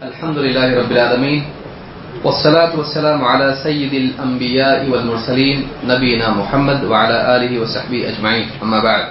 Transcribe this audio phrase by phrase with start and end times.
[0.00, 1.42] الحمد لله رب العالمين
[2.24, 9.04] والصلاة والسلام على سيد الأنبياء والمرسلين نبينا محمد وعلى آله وصحبه أجمعين أما بعد.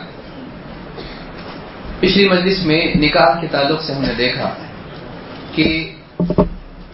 [1.99, 4.49] پچھلی مجلس میں نکاح کے تعلق سے ہم نے دیکھا
[5.55, 5.93] کہ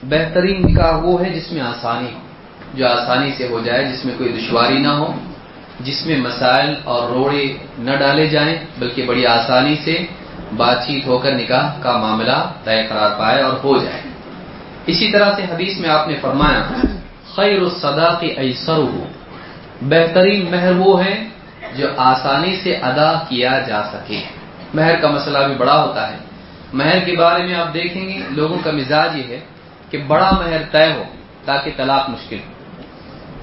[0.04, 2.20] بہترین نکاح وہ ہے جس میں آسانی ہو،
[2.73, 5.14] جو آسانی سے ہو جائے، جس میں کوئی دشواری نہ ہو،
[5.80, 7.46] جس میں مسائل اور روڑے
[7.80, 9.96] نہ ڈالے جائیں، بلکہ بڑی آسانی سے
[10.57, 14.01] بات چیت ہو کر نکاح کا معاملہ طے قرار پائے اور ہو جائے۔
[14.85, 16.63] اسی طرح سے حدیث میں آپ نے فرمایا،
[17.35, 18.80] خیر الصدا کی ایسر
[19.81, 21.23] بہترین مہر وہ ہے
[21.75, 24.21] جو آسانی سے ادا کیا جا سکے۔
[24.73, 26.17] مہر کا مسئلہ بھی بڑا ہوتا ہے۔
[26.73, 29.39] مہر کے بارے میں آپ دیکھیں گے، لوگوں کا مزاج یہ ہے
[29.89, 31.03] کہ بڑا مہر طے ہو
[31.45, 32.52] تاکہ طلاق مشکل ہو۔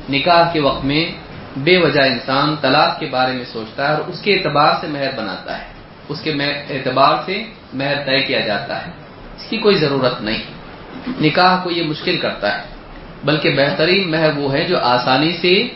[0.08, 1.10] نکاح کے وقت میں
[1.56, 5.10] بے وجہ انسان طلاق کے بارے میں سوچتا ہے اور اس کے اعتبار سے مہر
[5.16, 5.71] بناتا ہے۔
[6.08, 6.32] اس کے
[6.70, 8.92] اعتبار سے مہر طے کیا جاتا ہے۔
[9.36, 10.42] اس کی کوئی ضرورت نہیں۔
[11.20, 12.62] نکاح کو یہ مشکل کرتا ہے۔
[13.24, 15.68] بلکہ بہترین مہر وہ ہے جو آسانی سے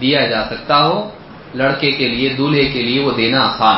[0.00, 1.10] دیا جا سکتا ہو۔
[1.54, 3.76] لڑکے کے لیے، دولہے کے لیے وہ دینا آسان۔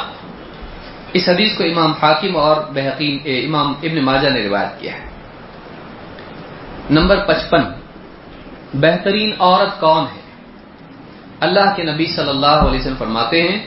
[1.12, 5.04] اس حدیث کو امام حاکم اور بحقین امام ابن ماجہ نے روایت کیا ہے۔
[6.90, 7.60] نمبر پچپن۔
[8.74, 10.20] بہترین عورت کون ہے؟
[11.40, 13.66] اللہ کے نبی صلی اللہ علیہ وسلم فرماتے ہیں،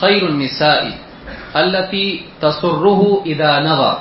[0.00, 1.05] خیر النساء۔
[1.54, 3.94] التی تصرہ اذا نوا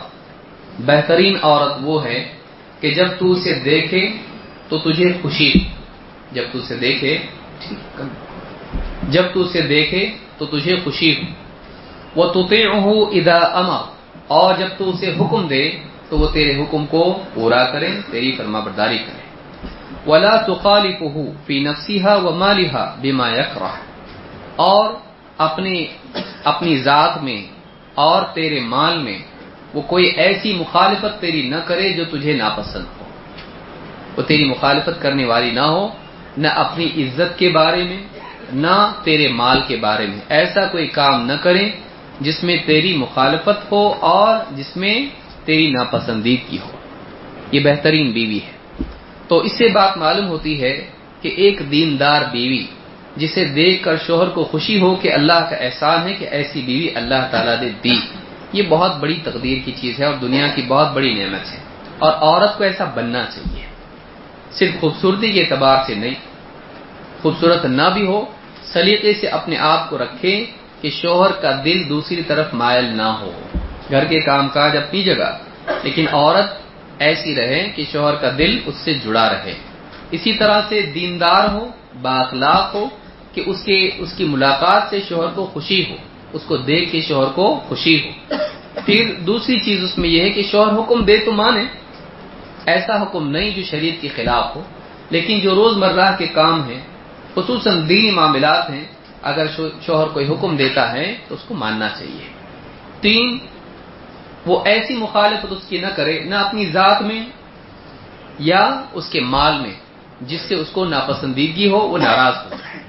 [0.79, 2.31] بہترین عورت وہ ہے
[2.79, 4.09] کہ جب تو اسے دیکھے
[4.69, 5.53] تو تجھے خوشی،
[6.31, 7.17] جب تو اسے دیکھے
[9.09, 11.25] جب تو اسے دیکھے تو تجھے خوشی۔ ہو
[12.15, 13.81] وہ تطیعہ اذا امر
[14.27, 15.71] اور جب تو اسے حکم دے
[16.09, 19.25] تو وہ تیرے حکم کو پورا کرے، تیری فرما برداری کرے۔
[20.07, 23.75] ولا تخالفه في نفسها ومالها بما يكره۔
[24.55, 24.93] اور
[25.37, 25.85] اپنی
[26.43, 27.47] اپنی ذات میں
[27.95, 29.19] اور تیرے مال میں
[29.73, 33.05] وہ کوئی ایسی مخالفت تیری نہ کرے جو تجھے ناپسند ہو۔
[34.17, 35.87] وہ تیری مخالفت کرنے والی نہ ہو،
[36.37, 38.03] نہ اپنی عزت کے بارے میں،
[38.53, 41.69] نہ تیرے مال کے بارے میں۔ ایسا کوئی کام نہ کرے
[42.19, 45.05] جس میں تیری مخالفت ہو اور جس میں
[45.45, 46.71] تیری ناپسندیدگی ہو۔
[47.51, 48.83] یہ بہترین بیوی ہے۔
[49.27, 50.87] تو اس سے بات معلوم ہوتی ہے
[51.21, 52.65] کہ ایک دیندار بیوی
[53.15, 56.89] جسے دیکھ کر شوہر کو خوشی ہو کہ اللہ کا احسان ہے کہ ایسی بیوی
[56.95, 57.99] اللہ تعالیٰ نے دی۔
[58.53, 61.57] یہ بہت بڑی تقدیر کی چیز ہے اور دنیا کی بہت بڑی نعمت ہے۔
[61.99, 63.65] اور عورت کو ایسا بننا چاہیے۔
[64.51, 66.13] صرف خوبصورتی کے اعتبار سے نہیں،
[67.21, 68.25] خوبصورت نہ بھی ہو،
[68.73, 70.45] سلیقے سے اپنے آپ کو رکھے
[70.81, 73.31] کہ شوہر کا دل دوسری طرف مائل نہ ہو۔
[73.91, 75.37] گھر کے کام کاج اپنی جگہ،
[75.83, 76.53] لیکن عورت
[76.99, 79.53] ایسی رہے کہ شوہر کا دل اس سے جڑا رہے۔
[80.11, 81.67] اسی طرح سے دیندار ہو
[82.01, 82.85] باخلاق ہو
[83.35, 85.95] کہ اس کے، اس کی ملاقات سے شوہر کو خوشی ہو،
[86.33, 88.33] اس کو دیکھ کے شوہر کو خوشی ہو۔
[88.85, 91.63] پھر دوسری چیز اس میں یہ ہے کہ شوہر حکم دے تو مانے۔
[92.65, 94.63] ایسا حکم نہیں جو شریعت کے خلاف ہو۔
[95.09, 96.81] لیکن جو روز مرہ کے کام ہیں،
[97.35, 98.83] خصوصاً دینی معاملات ہیں،
[99.21, 99.45] اگر
[99.85, 102.27] شوہر کوئی حکم دیتا ہے، تو اس کو ماننا چاہیے۔
[103.01, 103.37] تین،
[104.45, 107.25] وہ ایسی مخالفت اس کی نہ کرے، نہ اپنی ذات میں
[108.39, 109.73] یا اس کے مال میں،
[110.21, 112.84] جس سے اس کو ناپسندیدگی ہو، وہ ناراض ہو۔ جائے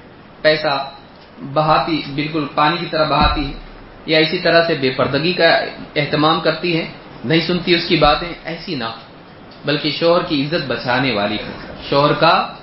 [0.47, 0.89] پیسہ
[1.53, 3.53] بہاتی، بالکل پانی کی طرح بہاتی ہے،
[4.05, 5.49] یا اسی طرح سے بے پردگی کا
[5.95, 6.87] اہتمام کرتی ہے،
[7.25, 8.89] نہیں سنتی اس کی باتیں، ایسی نہ
[9.65, 12.53] بلکہ شوہر کی عزت بچانے والی ہو۔ شوہر کا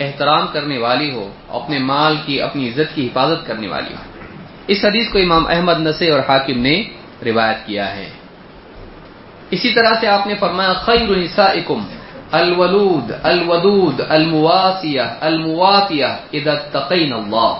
[0.00, 4.20] احترام کرنے والی ہو، اپنے مال کی، اپنی عزت کی حفاظت کرنے والی ہو۔
[4.66, 6.82] اس حدیث کو امام احمد نسے اور حاکم نے
[7.24, 8.10] روایت کیا ہے۔
[9.50, 11.82] اسی طرح سے آپ نے فرمایا، خیر نسائکم۔
[12.32, 17.56] الولود، الودود، المواسیہ المواتیہ اذا اتقین اللہ.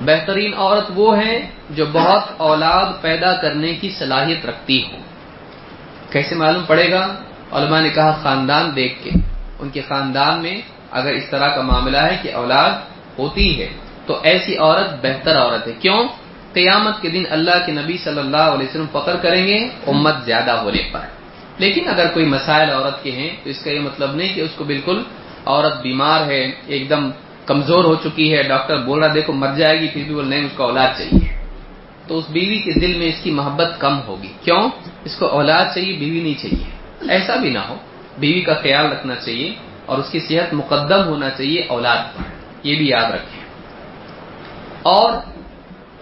[0.00, 4.96] بہترین عورت وہ ہے جو بہت اولاد پیدا کرنے کی صلاحیت رکھتی ہو۔
[6.10, 7.14] کیسے معلوم پڑے گا؟
[7.52, 9.10] علماء نے کہا خاندان دیکھ کے۔
[9.58, 10.60] ان کے خاندان میں
[10.90, 12.70] اگر اس طرح کا معاملہ ہے کہ اولاد
[13.18, 13.68] ہوتی ہے،
[14.06, 16.08] تو ایسی عورت بہتر عورت ہے۔ کیوں؟
[16.52, 20.50] قیامت کے دن اللہ کے نبی صلی اللہ علیہ وسلم فخر کریں گے، امت زیادہ
[20.50, 21.17] ہونے پر۔
[21.58, 24.50] لیکن اگر کوئی مسائل عورت کے ہیں، تو اس کا یہ مطلب نہیں کہ اس
[24.56, 25.02] کو بالکل
[25.46, 27.10] عورت بیمار ہے، ایک دم
[27.46, 30.44] کمزور ہو چکی ہے، ڈاکٹر بول رہا دیکھو مر جائے گی، پھر بھی بول نہیں،
[30.44, 31.44] اس کو اولاد چاہیے۔
[32.06, 34.68] تو اس بیوی کے دل میں اس کی محبت کم ہوگی۔ کیوں؟
[35.04, 36.64] اس کو اولاد چاہیے، بیوی نہیں چاہیے۔
[37.08, 37.74] ایسا بھی نہ ہو۔
[38.18, 39.54] بیوی کا خیال رکھنا چاہیے
[39.86, 42.22] اور اس کی صحت مقدم ہونا چاہیے اولاد پر۔
[42.62, 43.44] یہ بھی یاد رکھیں۔
[44.82, 45.12] اور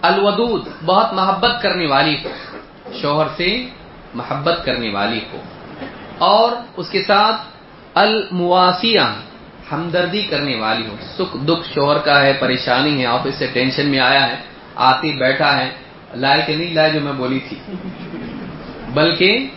[0.01, 2.29] الودود، بہت محبت کرنے والی ہو۔
[3.01, 3.65] شوہر سے
[4.13, 5.41] محبت کرنے والی ہو۔
[6.17, 7.41] اور اس کے ساتھ
[7.93, 8.99] المواسیہ
[9.71, 13.99] ہمدردی کرنے والی ہو سکھ دکھ شوہر کا ہے، پریشانی ہے، آفس سے ٹینشن میں
[13.99, 14.35] آیا ہے،
[14.75, 15.69] آتی بیٹھا ہے۔
[16.15, 17.57] لائے کہ نہیں لائے جو میں بولی تھی؟
[18.93, 19.47] بلکہ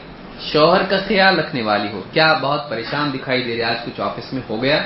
[0.41, 4.33] شوہر کا خیال رکھنے والی ہو۔ کیا بہت پریشان دکھائی دے رہے، آج کچھ آفس
[4.33, 4.83] میں ہو گیا۔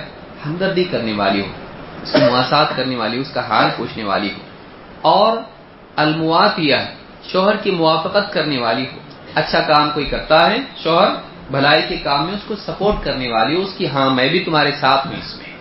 [0.47, 1.47] ہمدردی کرنے والی ہو،
[2.03, 4.38] اس کی مواسات کرنے والی ہو، اس کا حال پوچھنے والی ہو۔
[5.00, 5.37] اور
[5.97, 6.76] المواتیہ
[7.32, 8.97] شوہر کی موافقت کرنے والی ہو۔
[9.35, 13.56] اچھا کام کوئی کرتا ہے، شوہر؟ بھلائی کے کام میں اس کو سپورٹ کرنے والی
[13.56, 15.56] ہو اس کی ہاں میں بھی تمہارے ساتھ ہوں اس میں۔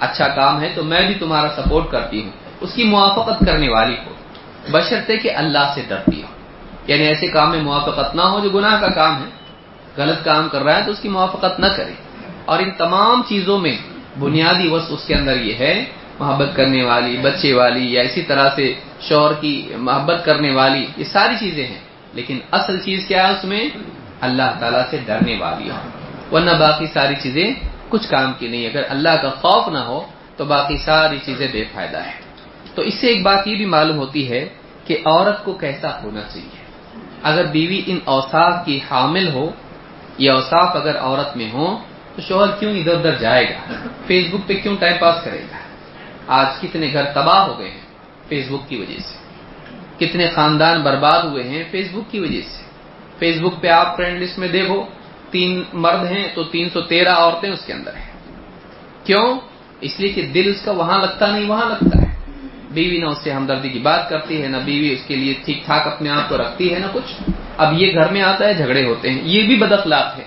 [0.00, 3.94] اچھا کام ہے تو میں بھی تمہارا سپورٹ کرتی ہوں۔ اس کی موافقت کرنے والی
[4.06, 4.14] ہو
[4.70, 6.26] بشرطے کہ اللہ سے ڈرتی ہو
[6.86, 9.28] یعنی ایسے کام میں موافقت نہ ہو جو گناہ کا کام ہے۔
[9.96, 11.92] غلط کام کر رہا ہے تو اس کی موافقت نہ کرے۔
[12.44, 13.76] اور ان تمام چیزوں میں
[14.18, 15.84] بنیادی وس اس کے اندر یہ ہے،
[16.18, 21.04] محبت کرنے والی، بچے والی، یا اسی طرح سے شور کی محبت کرنے والی، یہ
[21.04, 21.80] ساری چیزیں ہیں۔
[22.12, 23.68] لیکن اصل چیز کیا ہے اس میں؟
[24.24, 25.80] اللہ تعالیٰ سے ڈرنے والی ہو
[26.32, 27.48] ورنہ باقی ساری چیزیں
[27.88, 30.00] کچھ کام کی نہیں۔ اگر اللہ کا خوف نہ ہو
[30.36, 32.16] تو باقی ساری چیزیں بے فائدہ ہے
[32.74, 34.48] تو اس سے ایک بات یہ بھی معلوم ہوتی ہے
[34.84, 36.64] کہ عورت کو کیسا ہونا چاہیے۔
[37.22, 39.50] اگر بیوی ان اوصاف کی حامل ہو،
[40.18, 41.78] یہ اوصاف اگر عورت میں ہو
[42.16, 43.72] تو شوہر کیوں ادھر ادھر جائے گا؟
[44.06, 45.58] فیس بک پہ کیوں ٹائم پاس کرے گا؟
[46.26, 47.84] آج کتنے گھر تباہ ہو گئے ہیں
[48.28, 49.16] فیس بک کی وجہ سے۔
[49.98, 52.63] کتنے خاندان برباد ہوئے ہیں فیس بک کی وجہ سے۔
[53.18, 54.86] فیس بک پہ آپ فرینڈ لسٹ میں دیکھو،
[55.30, 58.12] تین مرد ہیں تو تین سو تیرہ عورتیں اس کے اندر ہیں۔
[59.04, 59.40] کیوں؟
[59.80, 62.14] اس لیے کہ دل اس کا وہاں لگتا نہیں، وہاں لگتا ہے۔
[62.70, 65.64] بیوی نہ اس سے ہمدردی کی بات کرتی ہے، نہ بیوی اس کے لیے ٹھیک
[65.64, 68.84] ٹھاک اپنے آپ کو رکھتی ہے، نہ کچھ۔ اب یہ گھر میں آتا ہے، جھگڑے
[68.84, 70.24] ہوتے ہیں۔ یہ بھی بد اخلاق ہے۔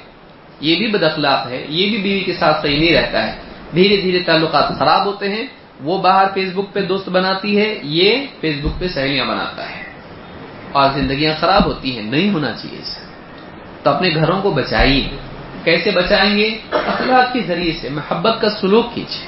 [0.61, 3.41] یہ بھی بد اخلاق ہے۔ یہ بھی بیوی کے ساتھ صحیح نہیں رہتا ہے۔
[3.75, 5.47] دھیرے دھیرے تعلقات خراب ہوتے ہیں۔
[5.81, 9.96] وہ باہر فیس بک پہ دوست بناتی ہے، یہ فیس بک پہ سہیلیاں بناتا ہے۔
[10.77, 13.05] اور زندگیاں خراب ہوتی ہیں، نہیں ہونا چاہیے اسے
[13.83, 15.09] تو اپنے گھروں کو بچائیے۔
[15.63, 19.27] کیسے بچائیں گے؟ اخلاق کے ذریعے سے، محبت کا سلوک کیجیے۔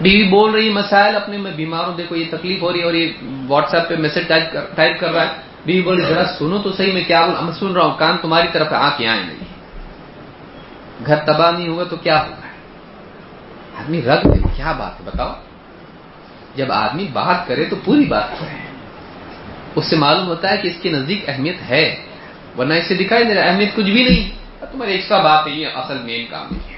[0.00, 2.94] بیوی بول رہی مسائل اپنے میں بیمار ہوں دیکھو یہ تکلیف ہو رہی ہے اور
[2.94, 3.12] یہ
[3.48, 4.32] واٹس ایپ پہ میسج
[4.74, 5.32] ٹائپ کر رہا ہے۔
[5.64, 8.48] بیوی بول رہی ذرا سنو تو صحیح، میں کیا میں سن رہا ہوں، کان تمہاری
[8.52, 9.56] طرف آ کے آئے نہیں۔
[11.06, 12.46] گھر تباہ نہیں ہوگا تو کیا ہوگا؟
[13.80, 15.32] آدمی رکھ دے، کیا بات ہے؟ بتاؤ۔
[16.54, 18.65] جب آدمی بات کرے تو پوری بات کرے۔
[19.76, 21.96] اس سے معلوم ہوتا ہے کہ اس کے نزدیک اہمیت ہے،
[22.58, 24.30] ورنہ اس سے دکھائی دے رہا اہمیت کچھ بھی نہیں۔
[24.72, 26.76] تمہاری ایکسٹرا بات ہے یہ اصل مین کام ہے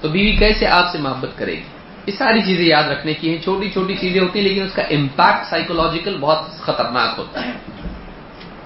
[0.00, 1.62] تو بیوی کیسے آپ سے محبت کرے گی؟
[2.06, 4.82] یہ ساری چیزیں یاد رکھنے کی ہیں۔ چھوٹی چھوٹی چیزیں ہوتی ہیں، لیکن اس کا
[4.82, 7.52] امپیکٹ سائیکولوجیکل بہت خطرناک ہوتا ہے۔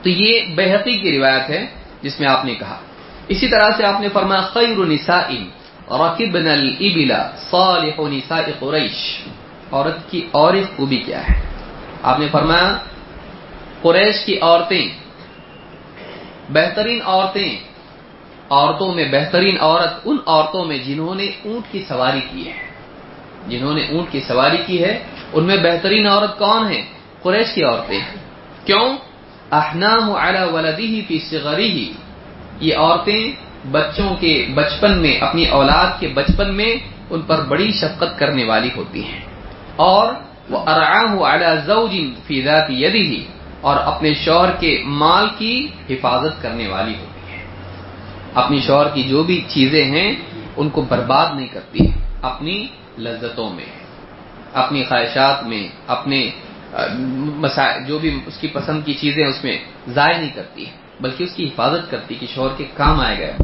[0.03, 1.67] تو یہ بےحقی کی روایت ہے
[2.03, 2.79] جس میں آپ نے کہا۔
[3.29, 5.29] اسی طرح سے آپ نے فرمایا، خیر نساء
[5.91, 7.12] رقبن الابل
[7.50, 9.20] صالح نساء قریش۔
[9.73, 11.43] عورت کی اور خوبی کیا ہے؟
[12.03, 12.79] آپ نے فرمایا
[13.84, 14.88] قریش کی عورتیں،
[16.48, 17.56] بہترین عورتیں،
[18.50, 22.52] عورتوں میں بہترین عورت ان عورتوں میں جنہوں نے اونٹ کی سواری کی ہے۔
[23.48, 25.02] جنہوں نے اونٹ کی سواری کی ہے،
[25.32, 26.82] ان میں بہترین عورت کون ہے؟
[27.22, 27.98] قریش کی عورتیں۔
[28.64, 28.96] کیوں؟
[29.50, 31.92] احنام علی ولدی فی صغری
[32.60, 33.32] یہ عورتیں
[33.70, 36.76] بچوں کے بچپن میں، اپنی اولاد کے بچپن میں
[37.10, 39.20] ان پر بڑی شفقت کرنے والی ہوتی ہیں۔
[39.76, 40.12] اور
[40.50, 41.96] وہ ارعاہ علی زوج
[42.26, 43.33] فی ذات یدہ۔
[43.64, 47.44] اور اپنے شوہر کے مال کی حفاظت کرنے والی ہوتی ہے
[48.34, 50.12] اپنی شوہر کی جو بھی چیزیں ہیں،
[50.56, 51.78] ان کو برباد نہیں کرتی۔
[52.22, 52.66] اپنی
[52.99, 53.64] لذتوں میں،
[54.52, 56.31] اپنی خواہشات میں، اپنے
[57.87, 59.58] جو بھی اس کی پسند کی چیزیں اس میں
[59.88, 60.64] ضائع نہیں کرتی۔
[61.00, 63.37] بلکہ اس کی حفاظت کرتی کہ شوہر کے کام آئے گئے۔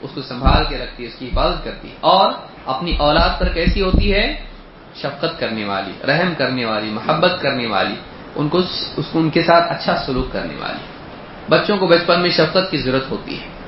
[0.00, 2.32] اس کو سنبھال کے رکھتی ہے اس کی حفاظت کرتی۔ اور
[2.66, 4.36] اپنی اولاد پر کیسی ہوتی ہے؟
[4.94, 7.94] شفقت کرنے والی، رحم کرنے والی، محبت کرنے والی۔
[8.34, 8.58] ان کو
[8.96, 10.78] اس کو ان کے ساتھ اچھا سلوک کرنے والی۔
[11.48, 13.58] بچوں کو بچپن میں شفقت کی ضرورت ہوتی ہے۔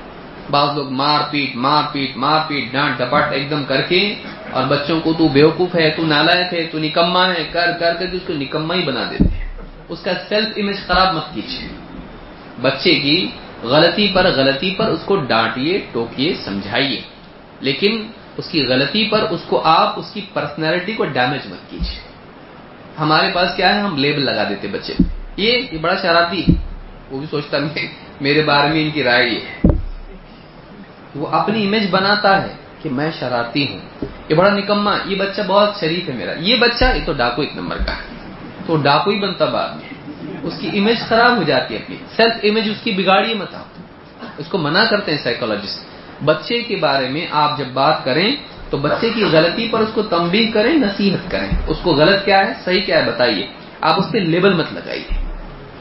[0.50, 4.14] بعض لوگ مار پیٹ مار پیٹ مار پیٹ، ڈانٹ ڈپٹ ایک دم کر کے،
[4.50, 8.16] اور بچوں کو تو بیوقوف ہے، تو نالائق ہے، تو نکما ہے، کر کر کے
[8.16, 9.54] اس کو نکما ہی بنا دیتے ہیں۔
[9.88, 11.68] اس کا سیلف امیج خراب مت کیجیے۔
[12.60, 13.30] بچے کی
[13.62, 17.00] غلطی پر غلطی پر اس کو ڈانٹیے، ٹوکیے، سمجھائیے۔
[17.60, 22.09] لیکن اس کی غلطی پر اس کو آپ اس کی پرسنالٹی کو ڈیمیج مت کیجیے۔
[23.00, 24.94] ہمارے پاس کیا ہے؟ ہم لیبل لگا دیتے بچے۔
[25.36, 26.54] یہ یہ بڑا شرارتی ہے۔
[27.10, 27.58] وہ بھی سوچتا
[28.20, 29.68] میرے بارے میں ان کی رائے یہ ہے۔
[31.14, 32.48] وہ اپنی امیج بناتا ہے
[32.82, 36.84] کہ میں شرارتی ہوں۔ یہ بڑا نکما یہ بچہ بہت شریف ہے میرا۔ یہ بچہ
[36.84, 38.32] یہ تو ڈاکو ایک نمبر کا ہے۔
[38.66, 39.88] تو ڈاکو ہی بنتا بعد میں۔
[40.42, 43.54] اس کی امیج خراب ہو جاتی ہے اپنی۔ سیلف امیج اس کی بگاڑی مت
[44.38, 45.84] اس کو منع کرتے ہیں سائیکولوجسٹ
[46.24, 48.36] بچے کے بارے میں آپ جب بات کریں
[48.70, 52.38] تو بچے کی غلطی پر اس کو تمبی کریں، نصیحت کریں۔ اس کو غلط کیا
[52.38, 53.46] ہے؟ صحیح کیا ہے؟ بتائیے۔
[53.80, 55.24] آپ اس پہ لیبل مت لگائیے۔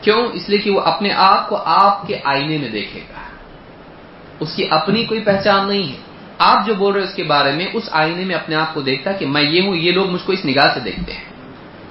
[0.01, 3.19] کیوں؟ اس لیے کہ وہ اپنے آپ کو آپ کے آئینے میں دیکھے گا۔
[4.39, 5.97] اس کی اپنی کوئی پہچان نہیں ہے۔
[6.37, 9.11] آپ جو بول رہے اس کے بارے میں، اس آئینے میں اپنے آپ کو دیکھتا
[9.11, 11.23] کہ میں یہ ہوں، یہ لوگ مجھ کو اس نگاہ سے دیکھتے ہیں۔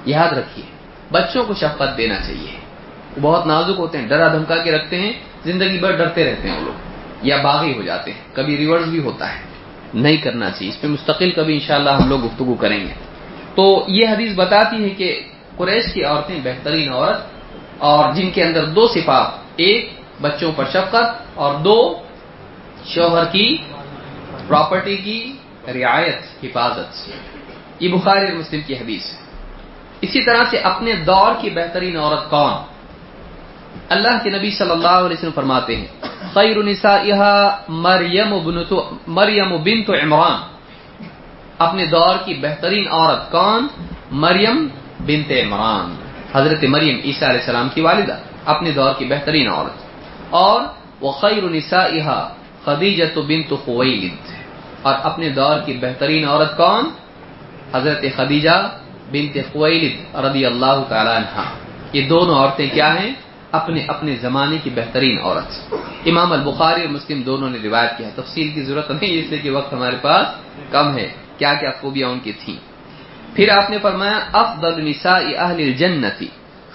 [0.04, 0.64] یاد رکھیے،
[1.12, 2.60] بچوں کو شفقت دینا چاہیے۔
[3.16, 5.12] وہ بہت نازک ہوتے ہیں، ڈرا دھمکا کے رکھتے ہیں،
[5.44, 6.88] زندگی بھر ڈرتے رہتے ہیں وہ لوگ۔
[7.22, 9.40] یا باغی ہو جاتے ہیں، کبھی ریورس بھی ہوتا ہے۔
[9.94, 12.92] نہیں کرنا چاہیے۔ اس پہ مستقل کبھی انشاءاللہ ہم لوگ گفتگو کریں گے۔
[13.54, 15.20] تو یہ حدیث بتاتی ہے کہ
[15.56, 17.18] قریش کی عورتیں بہترین عورت
[17.78, 19.26] اور جن کے اندر دو صفات،
[19.56, 22.02] ایک بچوں پر شفقت اور دو
[22.84, 23.56] شوہر کی
[24.48, 25.32] پراپرٹی کی
[25.74, 27.10] رعایت، حفاظت۔
[27.80, 29.18] یہ بخاری اور مسلم کی حدیث ہے۔
[30.00, 32.52] اسی طرح سے اپنے دور کی بہترین عورت کون؟
[33.88, 35.86] اللہ کے نبی صلی اللہ علیہ وسلم فرماتے ہیں،
[36.34, 36.56] خیر
[37.68, 38.34] مریم
[39.06, 40.40] مریم بنت عمران۔
[41.58, 43.66] اپنے دور کی بہترین عورت کون؟
[44.10, 44.68] مریم
[45.06, 45.94] بنت عمران۔
[46.32, 49.72] حضرت مریم عیسیٰ علیہ السلام کی والدہ، اپنے دور کی بہترین عورت۔
[50.30, 50.60] اور
[51.00, 54.30] وہ خیر نسائها خدیجت بنت خویلد۔
[54.82, 56.90] اور اپنے دور کی بہترین عورت کون؟
[57.74, 58.76] حضرت خدیجہ
[59.12, 61.40] بنت خویلد رضی اللہ تعالی عنہ۔
[61.92, 63.12] یہ دونوں عورتیں کیا ہیں؟
[63.52, 65.74] اپنے اپنے زمانے کی بہترین عورت۔
[66.06, 69.38] امام البخاری اور مسلم دونوں نے روایت کیا ہے۔ تفصیل کی ضرورت نہیں، اس لیے
[69.38, 70.26] کہ وقت ہمارے پاس
[70.70, 72.56] کم ہے۔ کیا کیا خوبیاں ان کی تھیں؟
[73.34, 76.22] پھر آپ نے فرمایا، افضل نساء اہل الجنت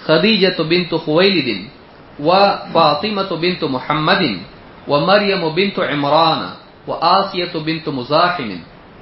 [0.06, 1.68] خدیجہ بنت خویلد
[2.20, 2.30] و
[2.72, 4.22] فاطمہ بنت محمد
[4.88, 6.54] و مریم بنت عمران
[6.90, 8.50] و آسیت بنت مزاحم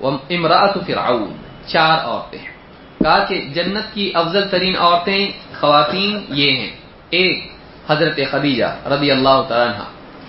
[0.00, 1.32] و امراۃ فرعون۔
[1.66, 2.38] چار عورتیں
[3.04, 6.70] کہا کہ جنت کی افضل ترین عورتیں خواتین یہ ہیں۔
[7.10, 7.52] ایک
[7.88, 9.74] حضرت خدیجہ رضی اللہ تعالیٰ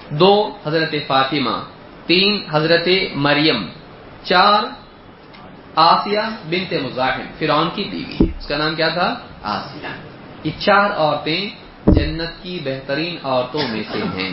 [0.09, 1.63] دو حضرت فاطمہ،
[2.05, 3.67] تین حضرت مریم،
[4.23, 4.63] چار
[5.75, 6.19] آسیہ
[6.49, 9.87] بنت مزاحم، فرعون کی بیوی ہے اس کا نام کیا تھا؟ آسیہ۔
[10.43, 11.49] یہ چار عورتیں
[11.87, 14.29] جنت کی بہترین عورتوں میں سے ہیں۔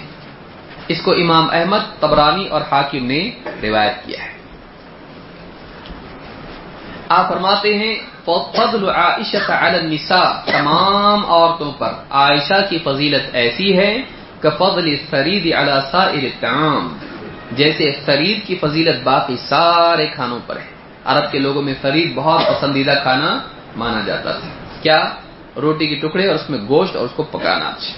[0.89, 3.31] اس کو امام احمد تبرانی اور حاکم نے
[3.63, 4.40] روایت کیا ہے۔
[7.13, 14.03] آپ فرماتے ہیں فضل عائشہ علی النساء تمام عورتوں پر عائشہ کی فضیلت ایسی ہے
[14.41, 16.97] کہ فضل سرید علی سائر الطعام،
[17.53, 20.65] جیسے سرید کی فضیلت باقی سارے کھانوں پر ہے۔
[21.05, 23.39] عرب کے لوگوں میں فرید بہت پسندیدہ کھانا
[23.77, 24.49] مانا جاتا تھا۔
[24.83, 25.09] کیا؟
[25.57, 27.95] روٹی کے ٹکڑے اور اس میں گوشت اور اس کو پکانا اچھا۔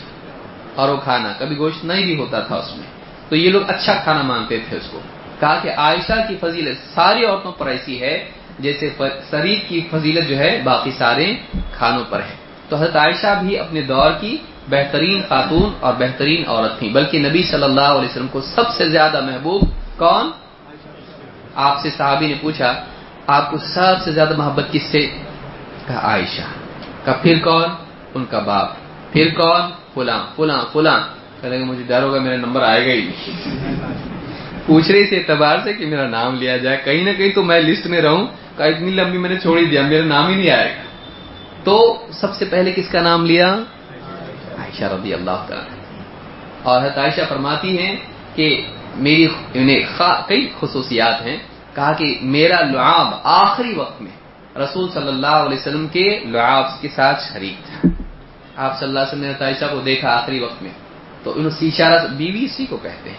[0.75, 2.87] اور وہ کھانا کبھی گوشت نہیں بھی ہوتا تھا اس میں۔
[3.28, 5.00] تو یہ لوگ اچھا کھانا مانتے تھے اس کو۔
[5.40, 8.28] کہا کہ عائشہ کی فضیلت ساری عورتوں پر ایسی ہے
[8.59, 8.90] جیسے
[9.30, 11.35] شریر کی فضیلت جو ہے باقی سارے
[11.73, 12.35] کھانوں پر ہے۔
[12.68, 14.37] تو حضرت عائشہ بھی اپنے دور کی
[14.71, 18.88] بہترین خاتون اور بہترین عورت تھیں۔ بلکہ نبی صلی اللہ علیہ وسلم کو سب سے
[18.88, 19.62] زیادہ محبوب
[19.99, 20.30] کون؟
[21.54, 22.85] آپ سے صحابی نے پوچھا،
[23.26, 25.06] آپ کو سب سے زیادہ محبت کس سے؟
[25.87, 26.42] کہا، عائشہ۔
[27.04, 27.68] کا پھر کون؟
[28.14, 28.68] ان کا باپ۔
[29.12, 29.61] پھر کون؟
[29.94, 31.00] فلاں فلاں فلاں
[31.40, 33.11] کہنے کہ مجھے ڈر ہوگا، میرا نمبر آئے گا ہی
[34.66, 37.61] پوچھ رہی سے اعتبار سے کہ میرا نام لیا جائے، کہیں نہ کہیں تو میں
[37.61, 38.26] لسٹ میں رہوں۔
[38.71, 40.83] کہ اتنی لمبی میں نے چھوڑ ہی دیا، میرا نام ہی نہیں آئے گا۔
[41.64, 43.54] تو سب سے پہلے کس کا نام لیا؟
[44.59, 45.99] عائشہ رضی اللہ تعالی۔
[46.62, 47.97] اور حضرت عائشہ فرماتی ہیں
[48.35, 51.37] کہ میری یعنی انہیں کئی خصوصیات ہیں۔
[51.75, 54.11] کہا کہ میرا لعاب آخری وقت میں
[54.59, 57.88] رسول صلی اللہ علیہ وسلم کے لعاب کے ساتھ شریک تھا۔
[58.57, 60.71] آپ صلی اللہ علیہ وسلم نے عائشہ کو دیکھا آخری وقت میں۔
[61.23, 63.16] تو ان سے اشارہ بیوی اسی کو کہتے ہیں۔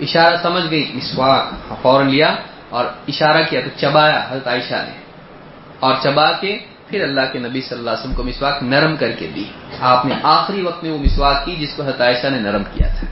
[0.00, 2.36] اشارہ سمجھ گئی، مسواک، فوراً لیا۔
[2.70, 5.00] اور اشارہ کیا تو چبایا حضرت عائشہ نے۔
[5.80, 9.10] اور چبا کے پھر اللہ کے نبی صلی اللہ علیہ وسلم کو مسواک نرم کر
[9.10, 9.44] کے دی۔
[9.80, 12.88] آپ نے آخری وقت میں وہ مسواک کی جس کو حضرت عائشہ نے نرم کیا
[12.88, 13.06] تھا۔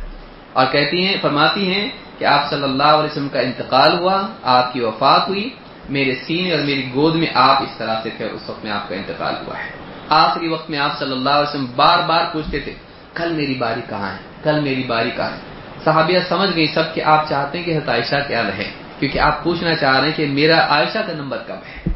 [0.53, 1.89] اور کہتی ہیں، فرماتی ہیں
[2.19, 5.51] کہ آپ صلی اللہ علیہ وسلم کا انتقال ہوا، آپ کی وفات ہوئی،
[5.89, 8.89] میرے سینے اور میری گود میں آپ اس طرح سے تھے اس وقت میں آپ
[8.89, 9.71] کا انتقال ہوا ہے۔
[10.09, 12.75] آخری وقت میں آپ صلی اللہ علیہ وسلم بار بار پوچھتے تھے،
[13.15, 15.39] کل میری باری کہاں ہے؟ کل میری باری کہاں ہے؟
[15.85, 19.45] صحابیہ سمجھ گئی سب کہ آپ چاہتے ہیں کہ حضرت عائشہ کیا رہے۔ کیونکہ آپ
[19.45, 21.93] پوچھنا چاہ رہے ہیں کہ میرا عائشہ کا نمبر کب ہے؟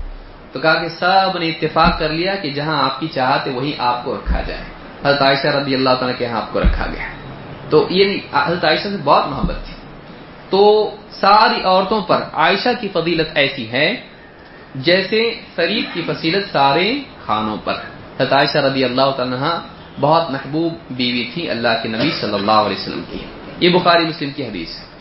[0.53, 3.73] تو کہا کہ سب نے اتفاق کر لیا کہ جہاں آپ کی چاہت ہے وہیں
[3.79, 4.63] آپ کو رکھا جائے۔
[5.05, 7.05] حضرت عائشہ رضی اللہ تعالیٰ کے یہاں آپ کو رکھا گیا۔
[7.71, 9.75] تو یہ حضرت عائشہ سے بہت محبت تھی۔
[10.51, 13.97] تو ساری عورتوں پر عائشہ کی فضیلت ایسی ہے
[14.75, 17.75] جیسے شریف کی فضیلت سارے خانوں پر۔
[18.21, 19.59] حضرت عائشہ رضی اللہ تعالیٰ
[20.01, 23.19] بہت محبوب بیوی تھی اللہ کے نبی صلی اللہ علیہ وسلم کی۔
[23.61, 24.92] یہ بخاری مسلم کی حدیث ہے۔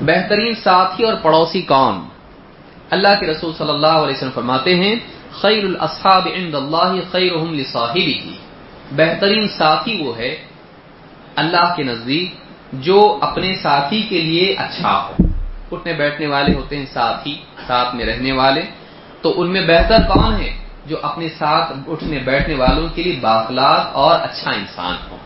[0.00, 2.00] بہترین ساتھی اور پڑوسی کون؟
[2.90, 4.94] اللہ کے رسول صلی اللہ علیہ وسلم فرماتے ہیں،
[5.30, 8.30] خیر الاصحاب عند اللہ خیرهم لصاحبہ.
[8.92, 10.36] بہترین ساتھی وہ ہے
[11.36, 12.34] اللہ کے نزدیک
[12.72, 15.24] جو اپنے ساتھی کے لیے اچھا ہو۔
[15.72, 17.36] اٹھنے بیٹھنے والے ہوتے ہیں ساتھی،
[17.66, 18.62] ساتھ میں رہنے والے۔
[19.22, 23.90] تو ان میں بہتر کون ہے جو اپنے ساتھ اٹھنے بیٹھنے والوں کے لیے باخلاق
[23.92, 25.16] اور اچھا انسان ہو؟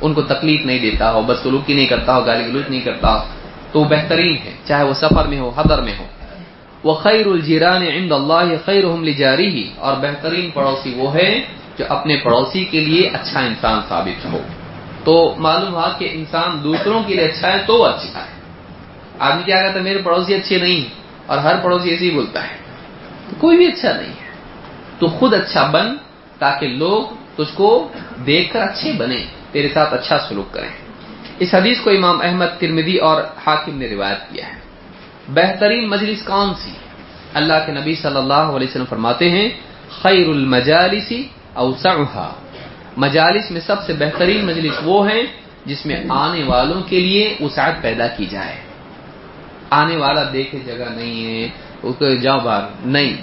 [0.00, 3.14] ان کو تکلیف نہیں دیتا ہو بد سلوکی نہیں کرتا ہو گالی گلوچ نہیں کرتا
[3.14, 3.24] ہو۔
[3.74, 6.06] تو وہ بہترین ہے، چاہے وہ سفر میں ہو، حضر میں ہو۔
[6.84, 11.44] وہ خیر الجیران عند اللہ خیر لجاری ہی اور بہترین پڑوسی وہ ہے
[11.78, 14.40] جو اپنے پڑوسی کے لیے اچھا انسان ثابت ہو
[15.04, 18.40] تو معلوم ہوا کہ انسان دوسروں کے لیے اچھا ہے تو اچھا ہے۔
[19.18, 20.84] آدمی کیا کہتا ہے، میرے پڑوسی اچھے نہیں،
[21.26, 22.56] اور ہر پڑوسی ایسے ہی بولتا ہے۔
[23.30, 24.32] تو کوئی بھی اچھا نہیں ہے۔
[24.98, 25.96] تو خود اچھا بن
[26.38, 27.02] تاکہ لوگ
[27.36, 27.88] تجھ کو
[28.26, 30.83] دیکھ کر اچھے بنے تیرے ساتھ اچھا سلوک کریں۔
[31.38, 34.52] اس حدیث کو امام احمد ترمدی اور حاکم نے روایت کیا ہے۔
[35.28, 36.70] بہترین مجلس کون سی؟
[37.34, 39.48] اللہ کے نبی صلی اللہ علیہ وسلم فرماتے ہیں،
[39.88, 41.12] خیر المجالس
[41.52, 42.34] اوسعها
[42.96, 45.20] مجالس میں سب سے بہترین مجلس وہ ہے
[45.64, 48.56] جس میں آنے والوں کے لیے وسعت پیدا کی جائے۔
[49.70, 51.48] آنے والا دیکھے جگہ نہیں ہے،
[51.82, 53.16] اس کو جاؤ باہر۔ نہیں۔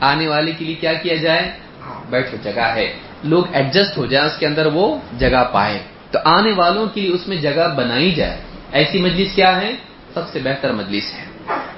[0.00, 1.52] آنے والے کے لیے کیا کیا جائے؟
[1.86, 5.78] ہاں، بیٹھو، جگہ ہے۔ لوگ ایڈجسٹ ہو جائیں، اس کے اندر وہ جگہ پائے۔
[6.10, 8.40] تو آنے والوں کے لیے اس میں جگہ بنائی جائے۔
[8.72, 9.72] ایسی مجلس کیا ہے؟
[10.14, 11.24] سب سے بہتر مجلس ہے۔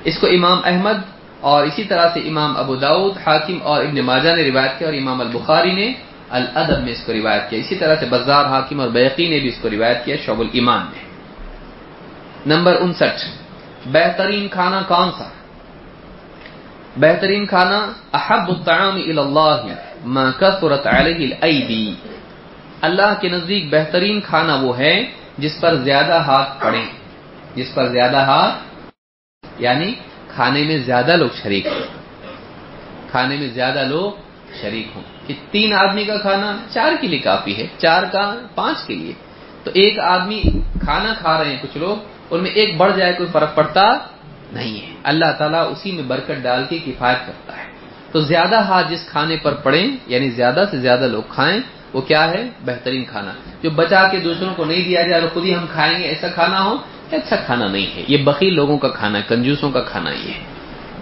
[0.05, 0.99] اس کو امام احمد
[1.41, 4.95] اور اسی طرح سے امام ابو داود حاکم اور ابن ماجہ نے روایت کیا اور
[4.95, 5.93] امام البخاری نے
[6.29, 9.49] الادب میں اس کو روایت کیا۔ اسی طرح سے بزار، حاکم اور بیقی نے بھی
[9.49, 11.11] اس کو روایت کیا، شعب الایمان میں
[12.47, 13.29] نمبر انسٹھ۔
[13.87, 15.29] بہترین کھانا کون سا؟
[16.97, 19.67] بہترین کھانا احب الطعام اللہ
[20.05, 21.95] ما کثرت علیہ الایدی۔
[22.81, 26.87] اللہ کے نزدیک بہترین کھانا وہ ہے جس پر زیادہ ہاتھ پڑیں۔
[27.55, 28.55] جس پر زیادہ ہاتھ
[29.59, 29.95] یعنی
[30.29, 32.01] کھانے میں زیادہ لوگ شریک ہوں۔
[33.11, 34.13] کھانے میں زیادہ لوگ
[34.61, 38.87] شریک ہوں۔ کہ تین آدمی کا کھانا چار کے لیے کافی ہے، چار کا پانچ
[38.87, 39.13] کے لیے۔
[39.65, 40.43] تو ایک آدمی
[40.81, 41.97] کھانا کھا رہے ہیں کچھ لوگ،
[42.31, 43.99] ان میں ایک بڑھ جائے کوئی فرق پڑتا
[44.53, 47.65] نہیں ہے۔ اللہ تعالیٰ اسی میں برکت ڈال کے کفایت کرتا ہے۔
[48.13, 51.59] تو زیادہ ہاتھ جس کھانے پر پڑیں یعنی زیادہ سے زیادہ لوگ کھائیں
[51.93, 53.33] وہ کیا ہے؟ بہترین کھانا۔
[53.63, 56.29] جو بچا کے دوسروں کو نہیں دیا جائے اور خود ہی ہم کھائیں گے، ایسا
[56.29, 56.77] کھانا ہو
[57.13, 60.45] اچھا کھانا نہیں ہے۔ یہ بخیل لوگوں کا کھانا ہے، کنجوسوں کا کھانا یہ ہے۔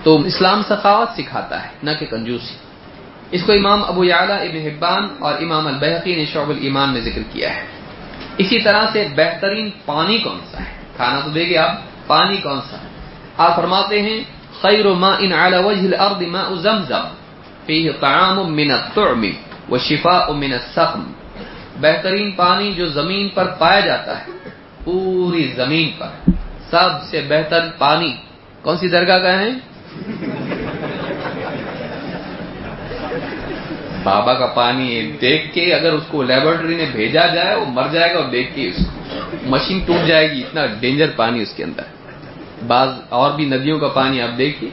[0.02, 2.54] تو اسلام سخاوت سکھاتا ہے، نہ کہ کنجوسی۔
[3.30, 7.22] اس کو امام ابو اعلیٰ ابن حبان اور امام البحقی نے شعب الایمان میں ذکر
[7.32, 7.64] کیا ہے۔
[8.38, 11.72] اسی طرح سے بہترین پانی کون سا ہے؟ کھانا تو دے گے آپ،
[12.06, 12.88] پانی کون سا ہے؟
[13.36, 14.20] آپ فرماتے ہیں،
[14.60, 17.04] خیر ما ان الارض ماء زمزم
[17.66, 21.02] فيه طعام من الطعم۔ وشفاء من السقم،
[21.80, 24.26] بہترین پانی جو زمین پر پایا جاتا ہے،
[24.84, 26.30] پوری زمین پر۔
[26.70, 28.16] سب سے بہتر پانی
[28.62, 29.50] کون سی درگاہ کا ہے؟
[34.02, 38.14] بابا کا پانی دیکھ کے اگر اس کو لیبورٹری میں بھیجا جائے، وہ مر جائے
[38.14, 39.00] گا اور دیکھ کے اس کو
[39.46, 41.82] مشین ٹوٹ جائے گی۔ اتنا ڈینجر پانی اس کے اندر
[42.66, 44.70] بعض اور بھی ندیوں کا پانی آپ دیکھیے،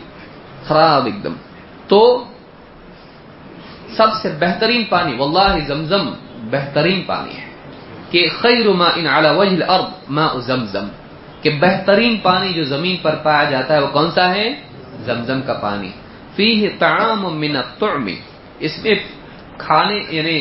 [0.68, 1.34] خراب ایک دم۔
[1.88, 2.26] تو
[3.98, 6.06] سب سے بہترین پانی، واللہ زمزم
[6.50, 7.48] بہترین پانی ہے،
[8.12, 10.88] کہ خیر ما ان على وجه الارض ماء زمزم،
[11.42, 14.48] کہ بہترین پانی جو زمین پر پایا جاتا ہے وہ کون سا ہے؟
[15.06, 15.92] زمزم کا پانی۔
[16.36, 18.08] فیہ طعام من الطعم،
[18.66, 18.96] اس میں
[19.58, 20.38] کھانے یعنی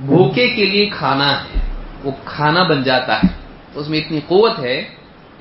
[0.00, 1.58] بھوکے کے لیے کھانا ہے،
[2.04, 3.28] وہ کھانا بن جاتا ہے۔
[3.74, 4.76] اس میں اتنی قوت ہے،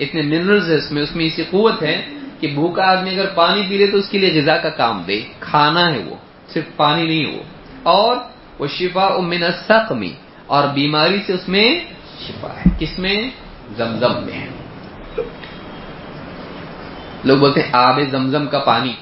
[0.03, 1.95] اتنے منرلز ہے اس میں اس میں اسی قوت ہے
[2.39, 5.17] کہ بھوکا آدمی اگر پانی پی لے تو اس کے لیے غذا کا کام دے،
[5.39, 6.15] کھانا ہے وہ۔
[6.47, 7.43] صرف پانی نہیں وہ
[7.84, 8.17] اور
[8.60, 10.13] وہ شفا من السقمی
[10.47, 11.79] اور بیماری سے اس میں
[12.19, 13.29] شفا ہے۔ کس میں؟
[13.77, 14.47] زمزم میں ہے۔
[17.23, 18.93] لوگ بولتے ہیں آب زمزم کا پانی۔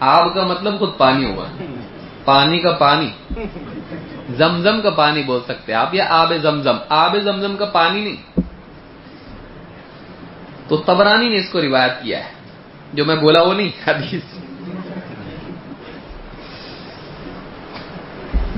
[0.00, 1.44] آب کا مطلب خود پانی ہوا
[2.24, 3.10] پانی کا پانی۔
[4.36, 8.40] زمزم کا پانی بول سکتے آپ یا آب زمزم۔ آب زمزم کا پانی نہیں۔
[10.68, 12.30] تو تبرانی نے اس کو روایت کیا ہے۔
[12.92, 14.47] جو میں بولا وہ نہیں، حدیث۔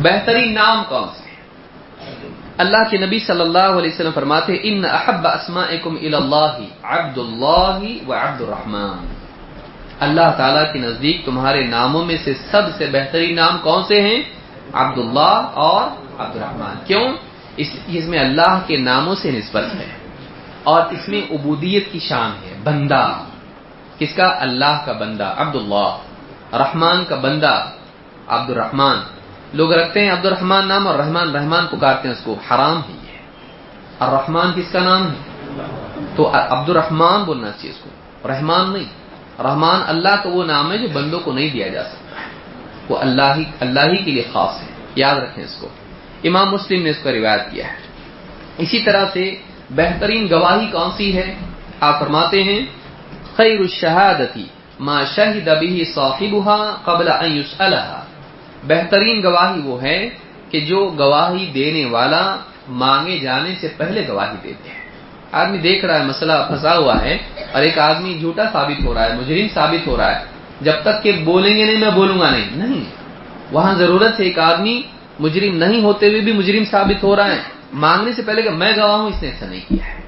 [0.02, 1.28] بہترین نام کون سے
[2.58, 8.12] اللہ کے نبی صلی اللہ علیہ وسلم فرماتے ان احب اسماءکم اللہ عبد اللہ و
[8.12, 9.06] عبد الرحمن
[10.00, 14.22] اللہ تعالیٰ کے نزدیک تمہارے ناموں میں سے سب سے بہترین نام کون سے ہیں؟
[14.72, 15.84] عبداللہ اور
[16.20, 17.06] عبد الرحمن کیوں؟
[17.86, 19.88] اس میں اللہ کے ناموں سے نسبت ہے
[20.64, 23.06] اور اس میں عبودیت کی شان ہے، بندہ۔
[23.98, 25.90] کس کا؟ اللہ کا بندہ، عبداللہ۔
[26.52, 27.54] رحمان کا بندہ
[28.26, 28.98] عبد الرحمان
[29.52, 32.94] لوگ رکھتے ہیں عبد الرحمان نام اور رحمان رحمان پکارتے ہیں اس کو، حرام ہی
[32.94, 33.18] ہے
[33.98, 35.30] اور رحمان کس کا نام ہے؟
[36.16, 37.90] تو عبد الرحمان بولنا چاہیے اس کو۔
[38.28, 38.84] رحمان نہیں۔
[39.42, 42.20] رحمان اللہ کا وہ نام ہے جو بندوں کو نہیں دیا جا سکتا۔
[42.88, 45.68] وہ اللہ ہی اللہ ہی کے لیے خاص ہے۔ یاد رکھیں اس کو۔
[46.24, 47.78] امام مسلم نے اس کو روایت کیا ہے۔
[48.58, 49.36] اسی طرح سے
[49.70, 51.34] بہترین گواہی کون سی ہے؟
[51.80, 52.60] آپ فرماتے ہیں،
[53.36, 54.44] خیر الشہادتی
[54.80, 58.04] ما شہد به صاحبها قبل ان يسألها
[58.66, 60.10] بہترین گواہی وہ ہے
[60.50, 62.36] کہ جو گواہی دینے والا
[62.68, 64.80] مانگے جانے سے پہلے گواہی دیتے ہیں۔
[65.32, 67.18] آدمی دیکھ رہا ہے مسئلہ پھنسا ہوا ہے
[67.52, 70.24] اور ایک آدمی جھوٹا ثابت ہو رہا ہے، مجرم ثابت ہو رہا ہے۔
[70.60, 72.84] جب تک کہ بولیں گے نہیں، میں بولوں گا نہیں۔ نہیں۔
[73.52, 74.82] وہاں ضرورت ہے ایک آدمی
[75.18, 77.38] مجرم نہیں ہوتے ہوئے بھی مجرم ثابت ہو رہا ہے۔
[77.72, 80.00] مانگنے سے پہلے کہ میں گواہ ہوں، اس نے ایسا نہیں کیا ہے۔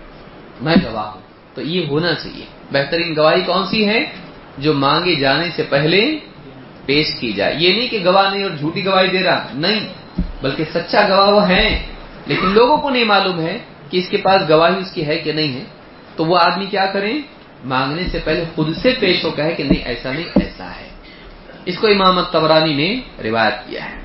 [0.61, 1.21] میں گواہ ہوں۔
[1.55, 4.05] تو یہ ہونا چاہیے۔ بہترین گواہی کون سی ہے؟
[4.59, 6.19] جو مانگے جانے سے پہلے
[6.87, 9.89] پیش کی جائے۔ یہ نہیں کہ گواہ نہیں اور جھوٹی گواہی دے رہا، نہیں،
[10.43, 11.87] بلکہ سچا گواہ وہ ہے
[12.27, 13.59] لیکن لوگوں کو نہیں معلوم ہے
[13.91, 15.65] کہ اس کے پاس گواہی اس کی ہے کہ نہیں ہے۔
[16.17, 17.19] تو وہ آدمی کیا کریں؟
[17.65, 20.89] مانگنے سے پہلے خود سے پیش ہو کہے کہ نہیں، ایسا نہیں، ایسا ہے۔
[21.65, 24.03] اس کو امام تبرانی نے روایت کیا ہے۔